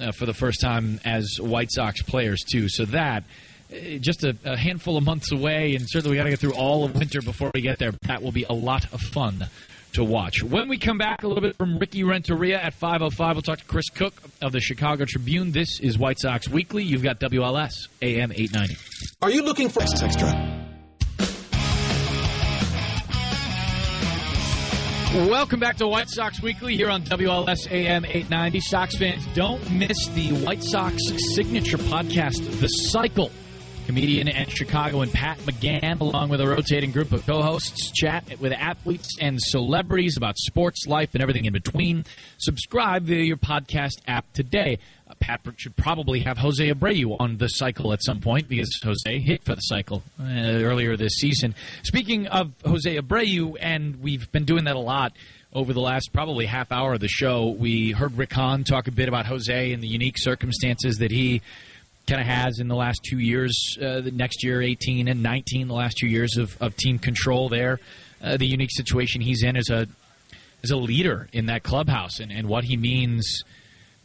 [0.00, 2.68] uh, for the first time as White Sox players, too.
[2.68, 3.24] So that.
[3.70, 6.54] Uh, Just a, a handful of months away, and certainly we got to get through
[6.54, 7.92] all of winter before we get there.
[8.02, 9.46] That will be a lot of fun
[9.92, 10.42] to watch.
[10.42, 13.64] When we come back, a little bit from Ricky Renteria at 5:05, we'll talk to
[13.64, 14.12] Chris Kuc
[14.42, 15.52] of the Chicago Tribune.
[15.52, 16.82] This is White Sox Weekly.
[16.84, 18.76] You've got WLS AM 890.
[19.22, 20.64] Are you looking for extra?
[25.14, 28.60] Welcome back to White Sox Weekly here on WLS AM 890.
[28.60, 30.96] Sox fans, don't miss the White Sox
[31.34, 33.30] signature podcast, The Cycle.
[33.88, 38.52] Comedian and Chicagoan Pat McGann, along with a rotating group of co hosts, chat with
[38.52, 42.04] athletes and celebrities about sports, life, and everything in between.
[42.36, 44.78] Subscribe via your podcast app today.
[45.08, 49.20] Uh, Pat should probably have Jose Abreu on the cycle at some point because Jose
[49.20, 51.54] hit for the cycle uh, earlier this season.
[51.82, 55.14] Speaking of Jose Abreu, and we've been doing that a lot
[55.54, 58.92] over the last probably half hour of the show, we heard Rick Hahn talk a
[58.92, 61.40] bit about Jose and the unique circumstances that he
[62.08, 65.68] kind of has in the last two years, uh, the next year 18 and 19,
[65.68, 67.78] the last two years of, of team control there,
[68.22, 69.86] uh, the unique situation he's in as a
[70.62, 73.44] as a leader in that clubhouse and, and what he means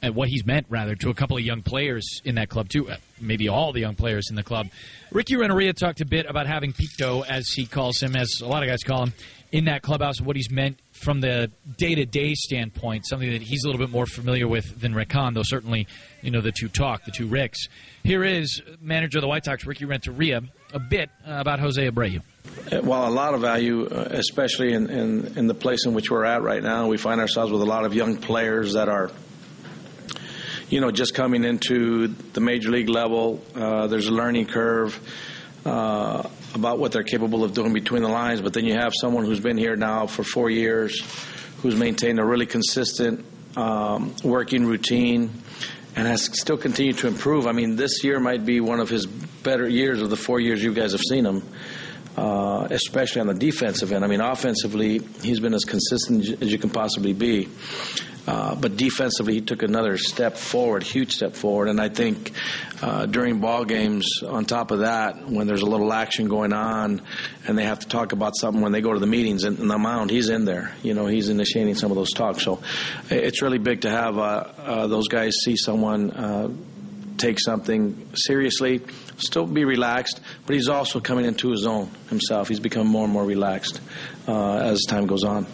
[0.04, 2.90] and what he's meant rather to a couple of young players in that club too,
[2.90, 4.68] uh, maybe all the young players in the club.
[5.12, 8.62] Ricky Renteria talked a bit about having Pito, as he calls him, as a lot
[8.62, 9.14] of guys call him,
[9.54, 13.64] in that clubhouse, what he's meant from the day to day standpoint, something that he's
[13.64, 15.88] a little bit more familiar with than Rick Hahn, though certainly,
[16.24, 17.68] you know, the two talk, the two Ricks.
[18.04, 20.42] Here is manager of the White Sox, Ricky Renteria,
[20.74, 22.22] a bit uh, about Jose Abreu.
[22.82, 26.26] Well, a lot of value, uh, especially in, in, in the place in which we're
[26.26, 26.88] at right now.
[26.88, 29.12] We find ourselves with a lot of young players that are,
[30.68, 33.44] you know, just coming into the major league level.
[33.54, 35.00] Uh, there's a learning curve
[35.64, 39.26] uh, about what they're capable of doing between the lines, but then you have someone
[39.26, 41.02] who's been here now for four years,
[41.62, 43.26] who's maintained a really consistent
[43.56, 45.32] um, working routine
[45.96, 47.48] and has still continued to improve.
[47.48, 50.64] I mean, this year might be one of his better years of the four years
[50.64, 51.44] you guys have seen him,
[52.18, 54.04] uh, especially on the defensive end.
[54.04, 57.50] I mean, offensively, he's been as consistent as you can possibly be.
[58.26, 61.68] Uh, but defensively, he took another step forward, huge step forward.
[61.68, 62.32] And I think
[62.82, 67.02] uh, during ball games, on top of that, when there's a little action going on,
[67.46, 69.68] and they have to talk about something when they go to the meetings in, in
[69.68, 70.74] the mound, he's in there.
[70.84, 72.44] You know, he's initiating some of those talks.
[72.44, 72.62] So
[73.10, 74.22] it's really big to have uh,
[74.58, 76.50] uh, those guys see someone uh,
[77.18, 78.82] take something seriously,
[79.18, 82.48] still be relaxed, but he's also coming into his own himself.
[82.48, 83.82] He's become more and more relaxed
[84.28, 85.48] uh, as time goes on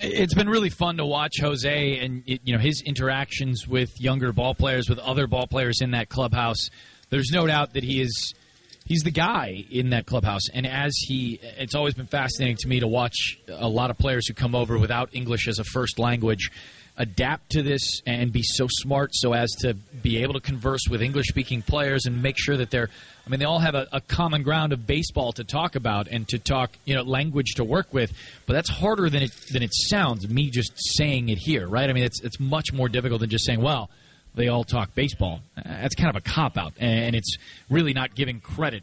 [0.00, 4.54] it's been really fun to watch Jose and you know his interactions with younger ball
[4.54, 6.68] players, with other ball players in that clubhouse.
[7.10, 8.34] There's no doubt that he is
[8.84, 12.80] he's the guy in that clubhouse, and as he, it's always been fascinating to me
[12.80, 16.50] to watch a lot of players who come over without English as a first language
[16.98, 21.00] adapt to this and be so smart so as to be able to converse with
[21.00, 22.90] English speaking players and make sure that they're
[23.24, 26.26] I mean they all have a, a, common ground of baseball to talk about and
[26.28, 28.12] to talk you know language to work with.
[28.46, 31.88] But that's harder than it than it sounds me just saying it here right?
[31.88, 33.90] I mean it's it's much more difficult than just saying well
[34.34, 35.40] they all talk baseball.
[35.56, 37.36] That's kind of a cop out and it's
[37.70, 38.82] really not giving credit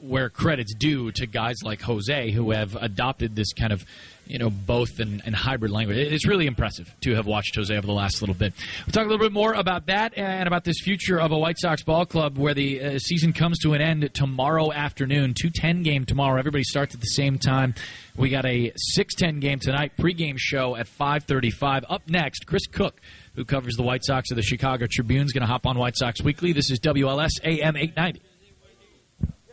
[0.00, 3.84] where credit's due to guys like Jose who have adopted this kind of
[4.30, 5.98] you know, both and, and hybrid language.
[5.98, 8.52] It's really impressive to have watched Jose over the last little bit.
[8.86, 11.58] We'll talk a little bit more about that and about this future of a White
[11.58, 15.34] Sox ball club where the uh, season comes to an end tomorrow afternoon.
[15.34, 16.38] 210 game tomorrow.
[16.38, 17.74] Everybody starts at the same time.
[18.16, 21.84] We got a 610 game tonight, pregame show at 535.
[21.88, 22.92] Up next, Chris Kuc
[23.34, 25.96] who covers the White Sox of the Chicago Tribune, is going to hop on White
[25.96, 26.52] Sox Weekly.
[26.52, 28.20] This is WLS AM 890.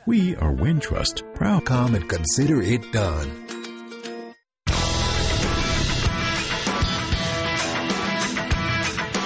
[0.05, 3.56] We are Wintrust, proud come and consider it done.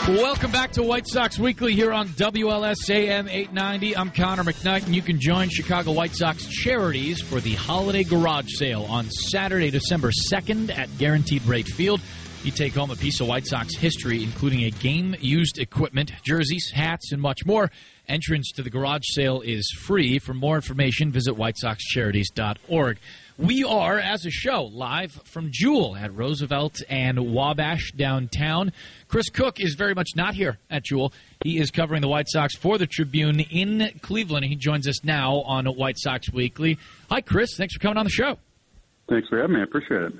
[0.07, 3.95] Welcome back to White Sox Weekly here on WLS AM 890.
[3.95, 8.47] I'm Connor McKnight, and you can join Chicago White Sox charities for the holiday garage
[8.49, 12.01] sale on Saturday, December 2nd at Guaranteed Rate Field.
[12.43, 16.71] You take home a piece of White Sox history, including a game used equipment, jerseys,
[16.73, 17.69] hats, and much more.
[18.07, 20.17] Entrance to the garage sale is free.
[20.17, 22.97] For more information, visit WhiteSoxCharities.org.
[23.41, 28.71] We are, as a show, live from Jewel at Roosevelt and Wabash downtown.
[29.07, 31.11] Chris Kuc is very much not here at Jewel.
[31.43, 34.45] He is covering the White Sox for the Tribune in Cleveland.
[34.45, 36.77] He joins us now on White Sox Weekly.
[37.09, 37.57] Hi, Chris.
[37.57, 38.37] Thanks for coming on the show.
[39.09, 39.61] Thanks for having me.
[39.61, 40.13] I appreciate it.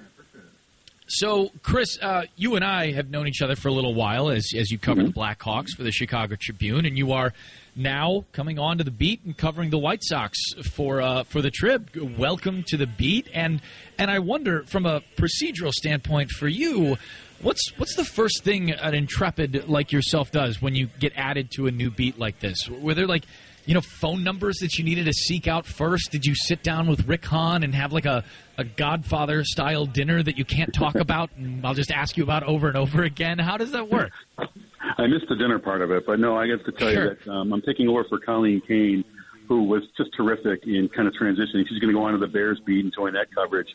[1.05, 4.47] So, Chris, uh, you and I have known each other for a little while as
[4.57, 5.11] as you cover mm-hmm.
[5.11, 7.34] the Blackhawks for the Chicago Tribune, and you are
[7.76, 10.38] now coming on to the beat and covering the White Sox
[10.74, 11.89] for uh, for the Trib.
[12.17, 13.61] Welcome to the beat, and
[13.97, 16.97] and I wonder from a procedural standpoint for you,
[17.41, 21.67] what's what's the first thing an intrepid like yourself does when you get added to
[21.67, 22.67] a new beat like this?
[22.69, 23.26] Were there like
[23.65, 26.11] you know, phone numbers that you needed to seek out first?
[26.11, 28.24] Did you sit down with Rick Hahn and have like a,
[28.57, 32.43] a Godfather style dinner that you can't talk about and I'll just ask you about
[32.43, 33.39] over and over again?
[33.39, 34.11] How does that work?
[34.97, 37.03] I missed the dinner part of it, but no, I have to tell sure.
[37.03, 39.03] you that um, I'm taking over for Colleen Kane,
[39.47, 41.67] who was just terrific in kind of transitioning.
[41.67, 43.69] She's going to go on to the Bears beat and join that coverage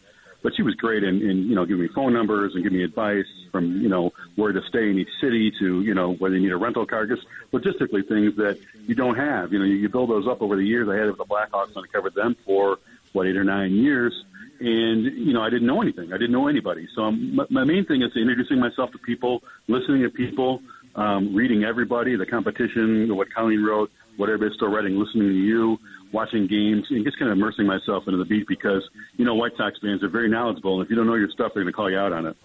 [0.46, 2.84] but she was great in, in you know giving me phone numbers and giving me
[2.84, 6.42] advice from you know where to stay in each city to you know whether you
[6.42, 9.52] need a rental car, just logistically things that you don't have.
[9.52, 10.88] You know, you, you build those up over the years.
[10.88, 12.78] I had it with the Blackhawks and I covered them for
[13.12, 14.14] what eight or nine years,
[14.60, 16.12] and you know I didn't know anything.
[16.12, 16.86] I didn't know anybody.
[16.94, 20.62] So my, my main thing is introducing myself to people, listening to people,
[20.96, 25.78] um, reading everybody, the competition, what Colleen wrote, what everybody's still writing, listening to you
[26.12, 28.82] watching games and just kind of immersing myself into the beat because
[29.16, 31.52] you know White Sox fans are very knowledgeable, and if you don't know your stuff,
[31.54, 32.36] they're going to call you out on it.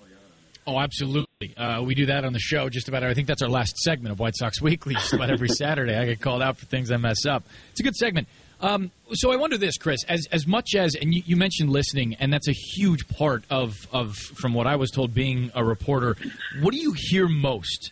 [0.68, 1.58] Oh, absolutely.
[1.58, 3.04] Uh, we do that on the show just about.
[3.04, 4.94] I think that's our last segment of White Sox Weekly.
[4.94, 7.44] Just about every Saturday, I get called out for things I mess up.
[7.72, 8.28] It's a good segment.
[8.60, 12.16] Um, so I wonder this, Chris, as as much as and you, you, mentioned listening,
[12.20, 16.16] and that's a huge part of of from what I was told being a reporter.
[16.62, 17.92] What do you hear most?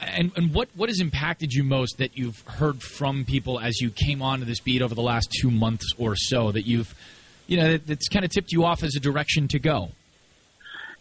[0.00, 3.90] And, and what, what has impacted you most that you've heard from people as you
[3.90, 6.94] came onto this beat over the last two months or so that you've,
[7.46, 9.90] you know, that, that's kind of tipped you off as a direction to go?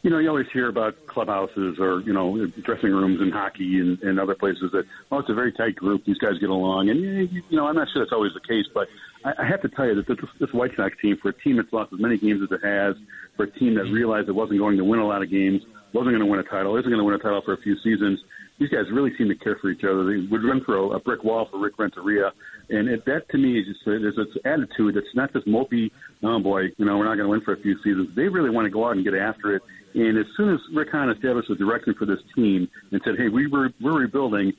[0.01, 4.01] You know, you always hear about clubhouses or, you know, dressing rooms in hockey and,
[4.01, 6.05] and other places that, oh, it's a very tight group.
[6.05, 6.89] These guys get along.
[6.89, 8.87] And, eh, you know, I'm not sure that's always the case, but
[9.25, 11.57] I, I have to tell you that this, this White Sox team, for a team
[11.57, 12.95] that's lost as many games as it has,
[13.35, 16.11] for a team that realized it wasn't going to win a lot of games, wasn't
[16.11, 18.21] going to win a title, isn't going to win a title for a few seasons,
[18.59, 20.03] these guys really seem to care for each other.
[20.05, 22.31] They would run through a brick wall for Rick Renteria,
[22.69, 25.91] and it, that to me is just there's this attitude that's not just mopey.
[26.23, 28.09] Oh boy, you know we're not going to win for a few seasons.
[28.15, 29.61] They really want to go out and get after it.
[29.95, 33.29] And as soon as Rick Hahn established a direction for this team and said, "Hey,
[33.29, 34.53] we were we're rebuilding,"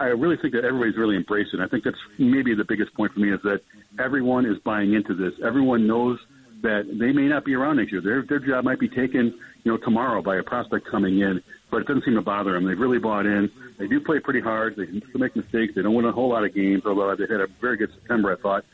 [0.00, 1.60] I really think that everybody's really embraced it.
[1.60, 3.60] I think that's maybe the biggest point for me is that
[4.02, 5.32] everyone is buying into this.
[5.44, 6.18] Everyone knows
[6.64, 8.02] that they may not be around next year.
[8.02, 11.40] Their their job might be taken, you know, tomorrow by a prospect coming in
[11.74, 12.64] but it doesn't seem to bother them.
[12.64, 13.50] They've really bought in.
[13.78, 14.76] They do play pretty hard.
[14.76, 15.74] They still make mistakes.
[15.74, 18.32] They don't win a whole lot of games, although they had a very good September,
[18.32, 18.64] I thought.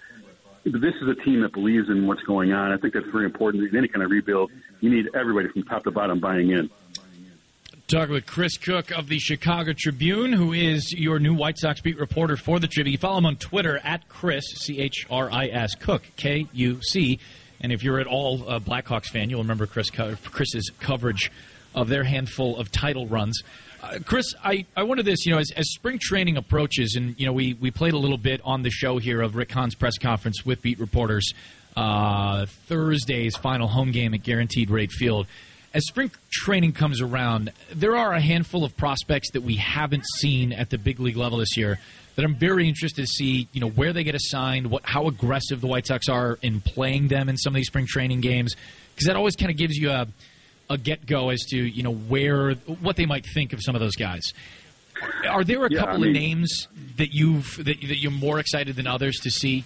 [0.64, 2.72] This is a team that believes in what's going on.
[2.72, 3.66] I think that's very important.
[3.70, 6.68] In any kind of rebuild, you need everybody from top to bottom buying in.
[7.88, 11.98] Talking with Chris Kuc of the Chicago Tribune, who is your new White Sox beat
[11.98, 12.92] reporter for the Tribune.
[12.92, 16.80] You follow him on Twitter at Chris, C H R I S, Kuc, K U
[16.82, 17.18] C.
[17.60, 21.30] And if you're at all a Blackhawks fan, you'll remember Chris Chris's coverage
[21.74, 23.42] of their handful of title runs.
[23.82, 27.26] Uh, Chris, I, I wonder this, you know, as, as spring training approaches, and, you
[27.26, 29.96] know, we, we played a little bit on the show here of Rick Hahn's press
[29.96, 31.32] conference with beat reporters
[31.76, 35.26] uh, Thursday's final home game at Guaranteed Rate Field.
[35.72, 40.52] As spring training comes around, there are a handful of prospects that we haven't seen
[40.52, 41.78] at the big league level this year
[42.20, 45.60] that I'm very interested to see, you know, where they get assigned, what how aggressive
[45.60, 48.54] the White Sox are in playing them in some of these spring training games,
[48.94, 50.06] because that always kind of gives you a–
[50.70, 53.80] a get go as to you know where what they might think of some of
[53.80, 54.32] those guys.
[55.28, 58.38] Are there a yeah, couple I mean, of names that you've that, that you're more
[58.38, 59.64] excited than others to see?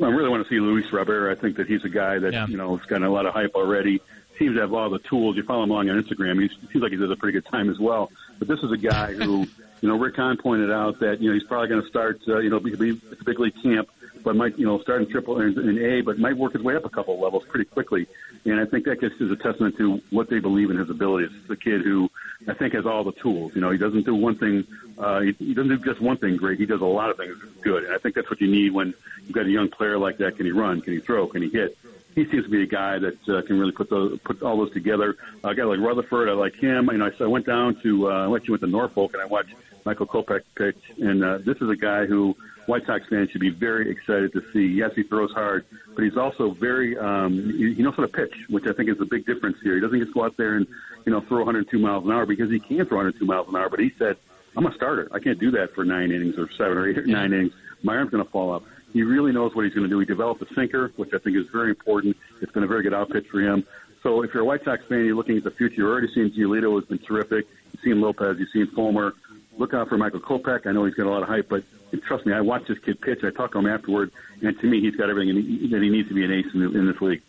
[0.00, 1.30] I really want to see Luis Robert.
[1.30, 2.46] I think that he's a guy that yeah.
[2.46, 4.00] you know has gotten a lot of hype already.
[4.38, 5.36] Seems to have all the tools.
[5.36, 6.42] You follow him along on Instagram.
[6.42, 8.10] He seems like he does a pretty good time as well.
[8.38, 9.46] But this is a guy who,
[9.82, 12.22] you know, Rick Hahn pointed out that you know he's probably going to start.
[12.26, 13.90] Uh, you know, be, at the big league camp
[14.22, 16.76] but might you know start in triple in, in A, but might work his way
[16.76, 18.06] up a couple levels pretty quickly.
[18.44, 21.30] And I think that just is a testament to what they believe in his abilities.
[21.48, 22.10] A kid who
[22.48, 23.54] I think has all the tools.
[23.54, 24.66] You know, he doesn't do one thing.
[24.98, 26.58] Uh, he, he doesn't do just one thing great.
[26.58, 27.84] He does a lot of things good.
[27.84, 30.36] And I think that's what you need when you've got a young player like that.
[30.36, 30.80] Can he run?
[30.80, 31.26] Can he throw?
[31.26, 31.76] Can he hit?
[32.14, 34.72] he seems to be a guy that uh, can really put those put all those
[34.72, 35.16] together.
[35.44, 36.90] A guy like Rutherford, I like him.
[36.92, 39.22] You know, I, so I went down to uh, I actually went to Norfolk and
[39.22, 39.54] I watched
[39.84, 43.50] Michael Kopech pitch, and uh, this is a guy who White Sox fans should be
[43.50, 44.66] very excited to see.
[44.66, 45.64] Yes, he throws hard,
[45.94, 48.98] but he's also very um, he, he knows how to pitch, which I think is
[48.98, 49.74] the big difference here.
[49.74, 50.66] He doesn't just go out there and
[51.04, 53.68] you know throw 102 miles an hour because he can throw 102 miles an hour,
[53.68, 54.16] but he said,
[54.56, 55.08] "I'm a starter.
[55.12, 57.52] I can't do that for nine innings or seven or eight or nine innings.
[57.82, 58.62] My arm's going to fall off."
[58.92, 59.98] He really knows what he's going to do.
[59.98, 62.16] He developed a sinker, which I think is very important.
[62.42, 63.64] It's been a very good outpitch for him.
[64.02, 65.76] So if you're a White Sox fan, you're looking at the future.
[65.76, 67.46] You're already seeing Giolito has been terrific.
[67.72, 68.36] You've seen Lopez.
[68.38, 69.14] You've seen Fulmer.
[69.58, 70.66] Look out for Michael Kopech.
[70.66, 71.62] I know he's got a lot of hype, but
[72.06, 73.20] trust me, I watched this kid pitch.
[73.22, 75.34] I talked to him afterward, and to me, he's got everything
[75.70, 77.22] that he needs to be an ace in, in this league.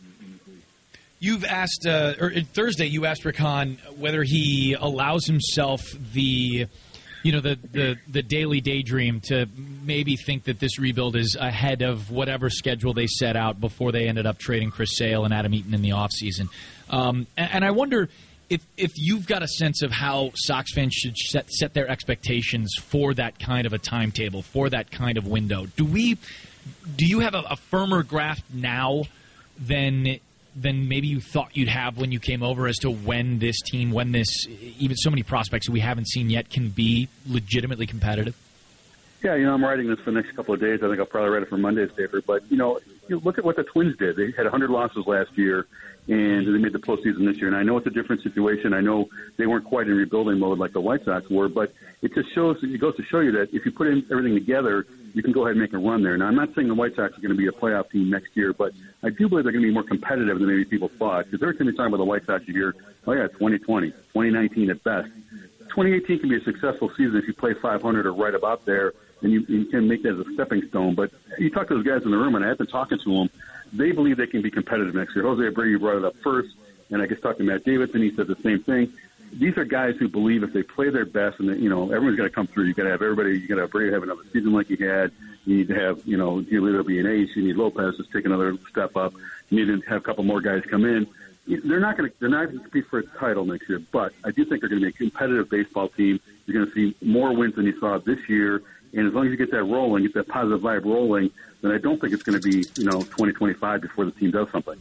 [1.19, 5.81] You've asked, uh, or Thursday, you asked Rick Hahn whether he allows himself
[6.13, 6.67] the,
[7.23, 9.47] you know, the, the, the daily daydream to
[9.83, 14.09] maybe think that this rebuild is ahead of whatever schedule they set out before they
[14.09, 16.49] ended up trading Chris Sale and Adam Eaton in the offseason.
[16.89, 18.09] Um, and, and I wonder
[18.53, 22.73] if if you've got a sense of how Sox fans should set set their expectations
[22.79, 25.65] for that kind of a timetable, for that kind of window.
[25.75, 26.17] Do we?
[26.95, 29.03] Do you have a, a firmer grasp now
[29.57, 30.19] than
[30.55, 33.91] than maybe you thought you'd have when you came over as to when this team,
[33.91, 34.47] when this,
[34.77, 38.35] even so many prospects we haven't seen yet, can be legitimately competitive?
[39.23, 40.81] Yeah, you know, I'm writing this for the next couple of days.
[40.83, 42.21] I think I'll probably write it for Monday's paper.
[42.21, 44.15] But, you know, you look at what the Twins did.
[44.15, 45.65] They had 100 losses last year,
[46.07, 47.47] and they made the postseason this year.
[47.47, 48.73] And I know it's a different situation.
[48.73, 52.13] I know they weren't quite in rebuilding mode like the White Sox were, but it
[52.13, 55.23] just shows, it goes to show you that if you put in everything together, you
[55.23, 56.17] can go ahead and make a run there.
[56.17, 58.35] Now, I'm not saying the White Sox are going to be a playoff team next
[58.35, 58.73] year, but
[59.03, 61.25] I do believe they're going to be more competitive than maybe people thought.
[61.25, 62.73] Because every time you talk about the White Sox, you
[63.07, 65.09] oh, yeah, 2020, 2019 at best.
[65.69, 69.31] 2018 can be a successful season if you play 500 or right about there, and
[69.31, 70.95] you, you can make that as a stepping stone.
[70.95, 73.29] But you talk to those guys in the room, and I've been talking to them.
[73.73, 75.25] They believe they can be competitive next year.
[75.25, 76.55] Jose Abreu brought it up first,
[76.91, 78.93] and I guess talking to Matt Davidson, he said the same thing
[79.39, 82.23] these are guys who believe if they play their best, and you know everyone's got
[82.23, 82.65] to come through.
[82.65, 83.39] You got to have everybody.
[83.39, 85.11] You got to have Brady have another season like he had.
[85.45, 87.29] You need to have you know Giolito be an ace.
[87.35, 89.13] You need Lopez to take another step up.
[89.49, 91.07] You need to have a couple more guys come in.
[91.47, 94.13] They're not going to they're not going to compete for a title next year, but
[94.23, 96.19] I do think they're going to be a competitive baseball team.
[96.45, 98.61] You're going to see more wins than you saw this year,
[98.93, 101.31] and as long as you get that rolling, get that positive vibe rolling,
[101.61, 104.47] then I don't think it's going to be you know 2025 before the team does
[104.51, 104.79] something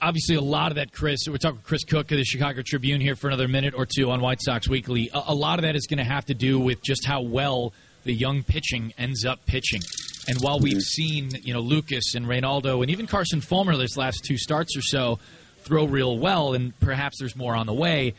[0.00, 1.20] obviously a lot of that, Chris.
[1.28, 4.10] We're talking with Chris Kuc of the Chicago Tribune here for another minute or two
[4.10, 5.10] on White Sox Weekly.
[5.12, 7.72] A, a lot of that is going to have to do with just how well
[8.04, 9.80] the young pitching ends up pitching.
[10.28, 10.80] And while we've mm-hmm.
[10.80, 14.82] seen, you know, Lucas and Reynaldo and even Carson Fulmer this last two starts or
[14.82, 15.18] so
[15.58, 18.14] throw real well, and perhaps there's more on the way.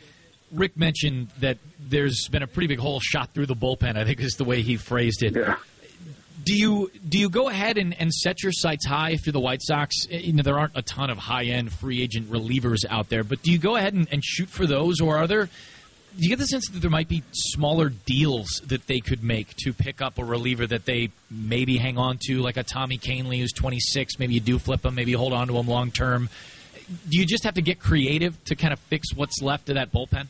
[0.52, 3.96] Rick mentioned that there's been a pretty big hole shot through the bullpen.
[3.96, 5.34] I think is the way he phrased it.
[5.34, 5.56] Yeah
[6.48, 9.40] do you do you go ahead and, and set your sights high if you're the
[9.40, 10.06] White Sox?
[10.10, 13.22] Eh, you know there aren't a ton of high end free agent relievers out there,
[13.22, 15.46] but do you go ahead and, and shoot for those, or are there?
[15.46, 19.54] Do you get the sense that there might be smaller deals that they could make
[19.56, 23.38] to pick up a reliever that they maybe hang on to, like a Tommy Kahnle
[23.38, 24.18] who's 26?
[24.18, 26.30] Maybe you do flip him, maybe you hold on to him long term.
[27.08, 29.92] Do you just have to get creative to kind of fix what's left of that
[29.92, 30.28] bullpen?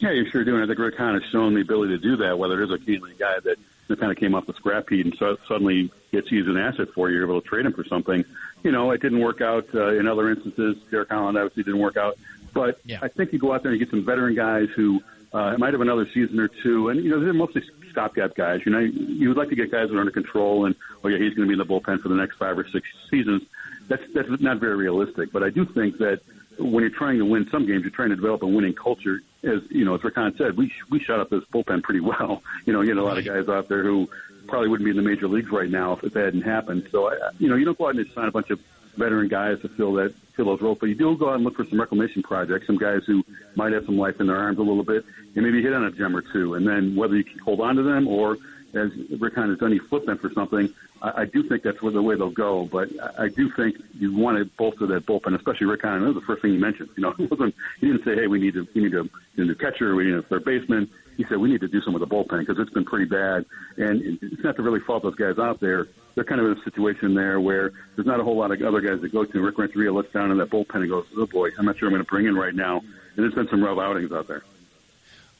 [0.00, 0.54] Yeah, you sure do.
[0.54, 2.70] And I think Rick Hahn has shown the ability to do that, whether it is
[2.72, 3.56] a Kahnle guy that
[3.88, 6.88] that kind of came off the scrap heap and so suddenly gets used an asset
[6.94, 7.16] for you.
[7.16, 8.24] You're able to trade him for something.
[8.62, 10.76] You know, it didn't work out uh, in other instances.
[10.90, 12.16] Derek Holland obviously didn't work out.
[12.54, 13.00] But yeah.
[13.02, 15.74] I think you go out there and you get some veteran guys who uh, might
[15.74, 16.88] have another season or two.
[16.88, 18.60] And, you know, they're mostly stopgap guys.
[18.64, 21.18] You know, you would like to get guys that are under control and, oh, yeah,
[21.18, 23.42] he's going to be in the bullpen for the next five or six seasons.
[23.88, 25.30] That's, that's not very realistic.
[25.30, 26.20] But I do think that
[26.58, 29.20] when you're trying to win some games, you're trying to develop a winning culture.
[29.42, 32.42] As you know, as Rick Hahn said, we we shut up this bullpen pretty well.
[32.66, 34.08] You know, you get a lot of guys out there who
[34.48, 36.88] probably wouldn't be in the major leagues right now if, that hadn't happened.
[36.90, 38.58] So, I, you know, you don't go out and just sign a bunch of
[38.96, 41.56] veteran guys to fill that fill those roles, but you do go out and look
[41.56, 43.22] for some reclamation projects, some guys who
[43.54, 45.04] might have some life in their arms a little bit,
[45.36, 47.76] and maybe hit on a gem or two, and then whether you can hold on
[47.76, 48.36] to them or
[48.76, 50.72] as Rick Hahn has done, he flipped them for something.
[51.02, 53.76] I, I do think that's where the way they'll go, but I, I do think
[53.98, 56.00] you want to bolster that bullpen, especially Rick Hahn.
[56.00, 56.90] That was the first thing he mentioned.
[56.96, 59.50] You know, it wasn't, he didn't say, "Hey, we need to we need to need
[59.50, 62.00] a catcher, we need a third baseman." He said, "We need to do some with
[62.00, 63.44] the bullpen because it's been pretty bad."
[63.76, 65.88] And it's not to really fault those guys out there.
[66.14, 68.80] They're kind of in a situation there where there's not a whole lot of other
[68.80, 69.40] guys that go to.
[69.40, 71.92] Rick Renteria looks down in that bullpen and goes, "Oh boy, I'm not sure I'm
[71.92, 74.42] going to bring in right now." And there's been some rough outings out there.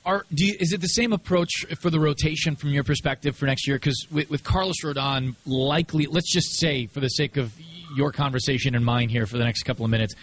[0.05, 3.67] Are, you, is it the same approach for the rotation from your perspective for next
[3.67, 3.77] year?
[3.77, 7.55] Because with, with, Carlos Rodon, likely, let's just say, for the sake of
[7.97, 10.15] your conversation and mine here for the next couple of minutes,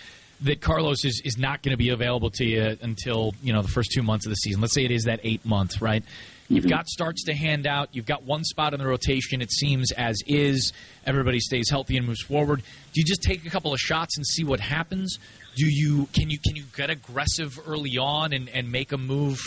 [0.42, 3.68] that Carlos is, is not going to be available to you until you know the
[3.68, 4.62] first two months of the season.
[4.62, 6.04] Let's say it is that eight months, right?
[6.52, 7.90] You've got starts to hand out.
[7.94, 9.42] You've got one spot in the rotation.
[9.42, 10.74] It seems as is.
[11.06, 12.62] Everybody stays healthy and moves forward.
[12.94, 15.18] Do you just take a couple of shots and see what happens?
[15.56, 19.40] Do you can you can you get aggressive early on and, and make a move?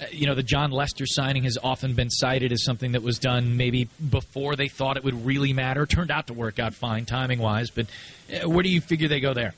[0.00, 3.18] Uh, you know, the Jon Lester signing has often been cited as something that was
[3.18, 5.84] done maybe before they thought it would really matter.
[5.84, 7.86] Turned out to work out fine timing wise, but
[8.32, 9.54] uh, where do you figure they go there?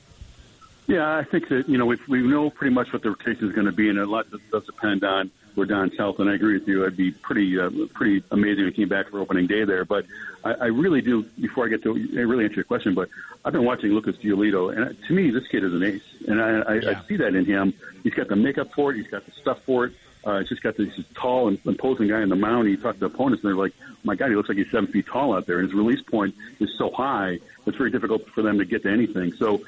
[0.87, 3.53] Yeah, I think that you know we we know pretty much what the rotation is
[3.53, 6.67] going to be, and a lot does depend on Rodon's health, and I agree with
[6.67, 6.83] you.
[6.83, 9.85] It'd be pretty uh, pretty amazing if he came back for opening day there.
[9.85, 10.05] But
[10.43, 11.23] I, I really do.
[11.39, 13.09] Before I get to I really answer your question, but
[13.43, 16.59] I've been watching Lucas Giolito, and to me, this kid is an ace, and I,
[16.59, 16.89] I, yeah.
[16.89, 17.73] I see that in him.
[18.03, 18.97] He's got the makeup for it.
[18.97, 19.93] He's got the stuff for it.
[20.25, 22.67] Uh, he's just got this tall and imposing guy in the mound.
[22.67, 23.73] He talked to opponents, and they're like,
[24.03, 26.33] "My God, he looks like he's seven feet tall out there." And his release point
[26.59, 29.33] is so high; it's very difficult for them to get to anything.
[29.33, 29.61] So,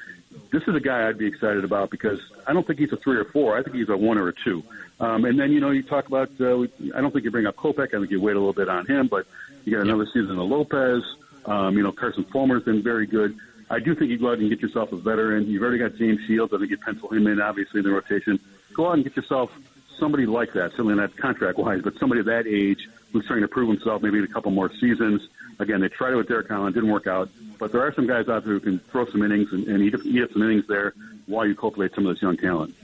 [0.52, 3.18] this is a guy I'd be excited about because I don't think he's a three
[3.18, 3.58] or four.
[3.58, 4.64] I think he's a one or a two.
[5.00, 6.30] Um, and then you know you talk about.
[6.40, 6.64] Uh,
[6.96, 7.94] I don't think you bring up Kopech.
[7.94, 9.26] I think you wait a little bit on him, but
[9.64, 11.04] you got another season of Lopez.
[11.46, 13.38] Um, you know Carson Fulmer's been very good.
[13.70, 15.48] I do think you go out and get yourself a veteran.
[15.48, 16.54] You've already got James Shields.
[16.54, 18.40] I think you pencil him in obviously in the rotation.
[18.74, 19.52] Go out and get yourself
[20.00, 23.70] somebody like that, certainly not contract wise, but somebody that age who's trying to prove
[23.70, 25.22] himself maybe in a couple more seasons.
[25.60, 28.30] Again, they tried it with Derek Holland, didn't work out, but there are some guys
[28.30, 30.94] out there who can throw some innings and, and eat, eat some innings there
[31.26, 32.76] while you cultivate some of this young talent.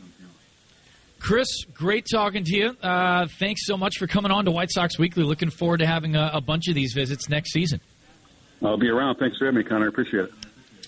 [1.20, 2.76] Chris, great talking to you.
[2.82, 5.24] Uh, thanks so much for coming on to White Sox Weekly.
[5.24, 7.80] Looking forward to having a, a bunch of these visits next season.
[8.62, 9.18] I'll be around.
[9.18, 9.86] Thanks for having me, Connor.
[9.86, 10.32] I appreciate it.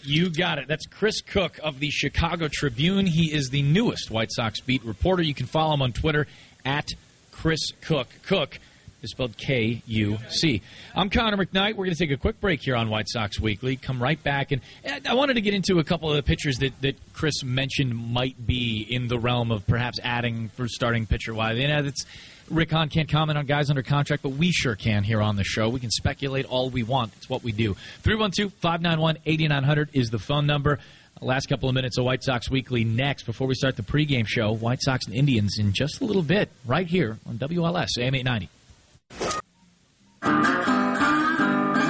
[0.03, 0.67] You got it.
[0.67, 3.05] That's Chris Kuc of the Chicago Tribune.
[3.05, 5.23] He is the newest White Sox beat reporter.
[5.23, 6.27] You can follow him on Twitter
[6.65, 6.89] at
[7.31, 8.07] Chris Kuc.
[8.27, 8.59] Kuc
[9.05, 10.61] is spelled K U C.
[10.93, 11.75] I'm Connor McKnight.
[11.75, 13.77] We're going to take a quick break here on White Sox Weekly.
[13.77, 14.51] Come right back.
[14.51, 14.61] And
[15.07, 18.45] I wanted to get into a couple of the pitchers that, that Chris mentioned might
[18.45, 21.57] be in the realm of perhaps adding for starting pitcher wise.
[21.57, 22.05] You know, that's
[22.49, 25.43] Rick Hahn can't comment on guys under contract, but we sure can here on the
[25.43, 25.69] show.
[25.69, 27.13] We can speculate all we want.
[27.17, 27.75] It's what we do.
[28.01, 30.79] 312 591 8900 is the phone number.
[31.21, 34.51] Last couple of minutes of White Sox Weekly next before we start the pregame show.
[34.51, 38.49] White Sox and Indians in just a little bit, right here on WLS AM 890.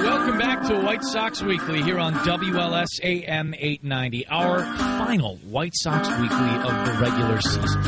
[0.06, 4.60] Welcome back to White Sox Weekly here on WLS AM 890, our
[4.98, 7.82] final White Sox Weekly of the regular season.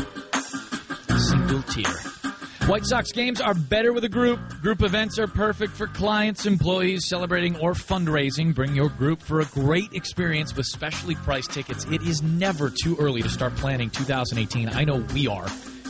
[1.19, 2.67] Single tier.
[2.67, 4.39] White Sox games are better with a group.
[4.61, 8.53] Group events are perfect for clients, employees celebrating, or fundraising.
[8.53, 11.85] Bring your group for a great experience with specially priced tickets.
[11.85, 14.69] It is never too early to start planning 2018.
[14.69, 15.47] I know we are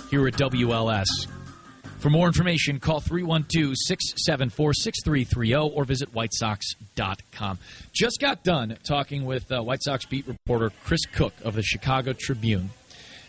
[0.09, 1.05] here at WLS.
[1.99, 7.59] For more information, call 312 674 6330 or visit whitesox.com.
[7.91, 12.13] Just got done talking with uh, White Sox beat reporter Chris Kuc of the Chicago
[12.17, 12.69] Tribune.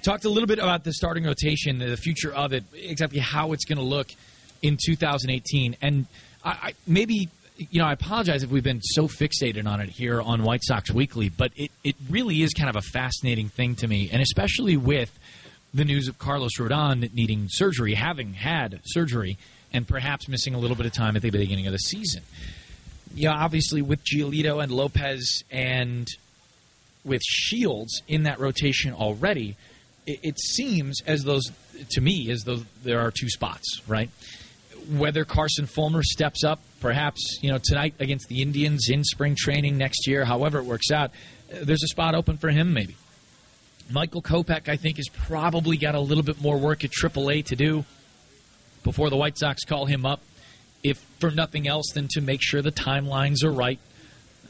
[0.03, 3.65] Talked a little bit about the starting rotation, the future of it, exactly how it's
[3.65, 4.07] going to look
[4.63, 5.77] in 2018.
[5.83, 6.07] And
[6.45, 10.23] I, I, maybe, you know, I apologize if we've been so fixated on it here
[10.23, 13.89] on White Sox Weekly, but it, it really is kind of a fascinating thing to
[13.89, 15.11] me, and especially with
[15.73, 19.39] the news of Carlos Rodon needing surgery, having had surgery,
[19.73, 22.23] and perhaps missing a little bit of time at the beginning of the season.
[23.15, 26.09] Yeah, obviously with Giolito and Lopez and
[27.05, 29.57] with Shields in that rotation already–
[30.07, 31.45] it, it seems as those
[31.91, 34.11] to me as though there are two spots, right?
[34.91, 39.77] Whether Carson Fulmer steps up, perhaps you know tonight against the Indians in spring training
[39.79, 41.11] next year, however it works out,
[41.49, 42.97] there's a spot open for him maybe.
[43.91, 47.57] Michael Kopech, I think, has probably got a little bit more work at AAA to
[47.57, 47.85] do
[48.83, 50.21] before the White Sox call him up,
[50.83, 53.79] if for nothing else than to make sure the timelines are right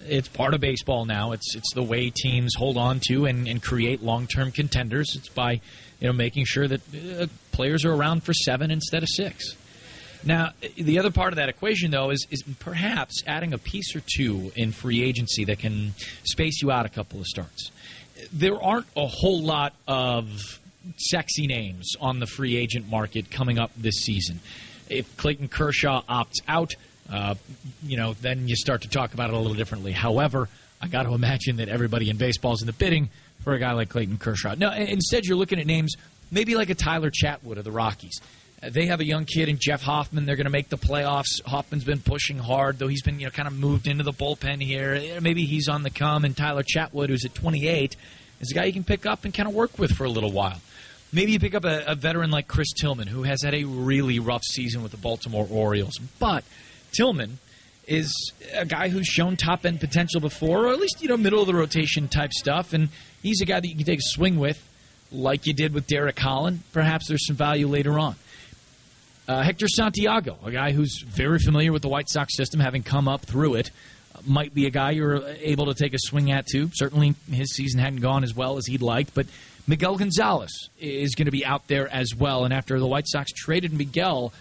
[0.06, 1.32] it's part of baseball now.
[1.32, 5.14] It's it's the way teams hold on to and, and create long term contenders.
[5.16, 5.60] It's by
[6.00, 9.56] you know making sure that uh, players are around for seven instead of six.
[10.22, 14.02] Now, the other part of that equation, though, is, is perhaps adding a piece or
[14.14, 15.94] two in free agency that can
[16.24, 17.70] space you out a couple of starts.
[18.32, 20.60] There aren't a whole lot of
[20.96, 24.40] sexy names on the free agent market coming up this season.
[24.88, 26.74] If Clayton Kershaw opts out,
[27.12, 27.34] uh,
[27.82, 29.92] you know, then you start to talk about it a little differently.
[29.92, 30.48] However,
[30.80, 33.10] I got to imagine that everybody in baseball is in the bidding
[33.44, 34.54] for a guy like Clayton Kershaw.
[34.56, 35.94] No, instead you're looking at names
[36.30, 38.20] maybe like a Tyler Chatwood of the Rockies.
[38.62, 40.26] They have a young kid in Jeff Hoffman.
[40.26, 41.42] They're going to make the playoffs.
[41.46, 44.62] Hoffman's been pushing hard, though he's been you know kind of moved into the bullpen
[44.62, 44.94] here.
[44.94, 46.26] Eh, maybe he's on the come.
[46.26, 47.96] And Tyler Chatwood, who's at 28,
[48.40, 50.30] is a guy you can pick up and kind of work with for a little
[50.30, 50.60] while.
[51.10, 54.18] Maybe you pick up a, a veteran like Chris Tillman, who has had a really
[54.18, 56.44] rough season with the Baltimore Orioles, but
[56.92, 57.38] Tillman
[57.86, 61.40] is a guy who's shown top end potential before, or at least you know middle
[61.40, 62.90] of the rotation type stuff, and
[63.22, 64.62] he's a guy that you can take a swing with,
[65.10, 66.60] like you did with Derek Holland.
[66.72, 68.16] Perhaps there's some value later on.
[69.30, 73.06] Uh, Hector Santiago, a guy who's very familiar with the White Sox system, having come
[73.06, 73.70] up through it,
[74.26, 76.68] might be a guy you're able to take a swing at too.
[76.74, 79.26] Certainly, his season hadn't gone as well as he'd liked, but
[79.68, 80.50] Miguel Gonzalez
[80.80, 82.44] is going to be out there as well.
[82.44, 84.32] And after the White Sox traded Miguel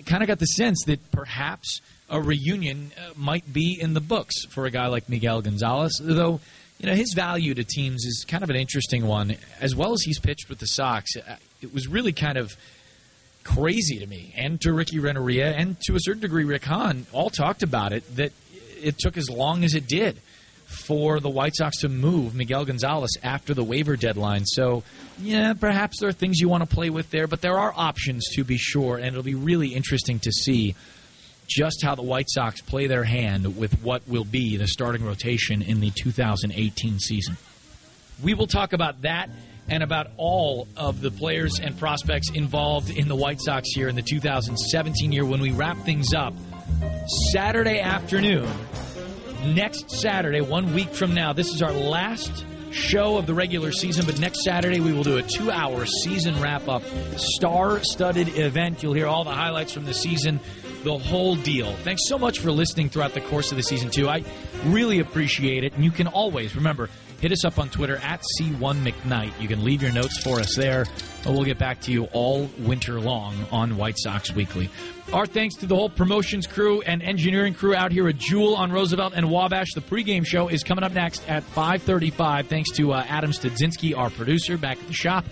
[0.00, 4.00] I kind of got the sense that perhaps a reunion uh, might be in the
[4.00, 6.40] books for a guy like Miguel Gonzalez, though
[6.78, 9.36] you know his value to teams is kind of an interesting one.
[9.60, 12.56] As well as he's pitched with the Sox, uh, it was really kind of
[13.44, 17.30] crazy to me, and to Ricky Renteria, and to a certain degree Rick Hahn, all
[17.30, 18.32] talked about it, that
[18.82, 20.20] it took as long as it did
[20.66, 24.46] for the White Sox to move Miguel Gonzalez after the waiver deadline.
[24.46, 24.84] So,
[25.18, 28.28] yeah, perhaps there are things you want to play with there, but there are options
[28.34, 30.76] to be sure, and it'll be really interesting to see
[31.48, 35.62] just how the White Sox play their hand with what will be the starting rotation
[35.62, 37.36] in the 2018 season.
[38.22, 39.28] We will talk about that
[39.70, 43.94] and about all of the players and prospects involved in the White Sox here in
[43.94, 46.34] the 2017 year when we wrap things up
[47.32, 48.48] Saturday afternoon.
[49.46, 54.04] Next Saturday, one week from now, this is our last show of the regular season,
[54.06, 56.82] but next Saturday we will do a two hour season wrap up,
[57.16, 58.82] star studded event.
[58.82, 60.40] You'll hear all the highlights from the season,
[60.84, 61.72] the whole deal.
[61.76, 64.08] Thanks so much for listening throughout the course of the season, too.
[64.08, 64.24] I
[64.66, 65.74] really appreciate it.
[65.74, 66.90] And you can always, remember,
[67.20, 69.40] hit us up on Twitter at C1McKnight.
[69.40, 70.86] You can leave your notes for us there,
[71.26, 74.70] we'll get back to you all winter long on White Sox Weekly.
[75.12, 78.70] Our thanks to the whole promotions crew and engineering crew out here at Jewel on
[78.70, 79.74] Roosevelt and Wabash.
[79.74, 82.46] The pregame show is coming up next at 5:35.
[82.46, 85.24] Thanks to uh, Adam Studzinski, our producer, back at the shop.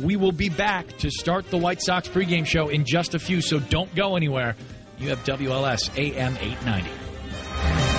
[0.00, 3.40] We will be back to start the White Sox pregame show in just a few,
[3.40, 4.56] so don't go anywhere.
[4.98, 7.91] You have WLS AM 890.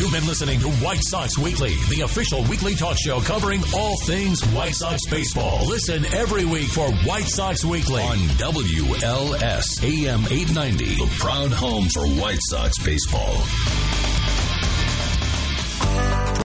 [0.00, 4.42] You've been listening to White Sox Weekly, the official weekly talk show covering all things
[4.46, 5.66] White Sox baseball.
[5.66, 12.06] Listen every week for White Sox Weekly on WLS AM 890, the proud home for
[12.06, 13.44] White Sox baseball.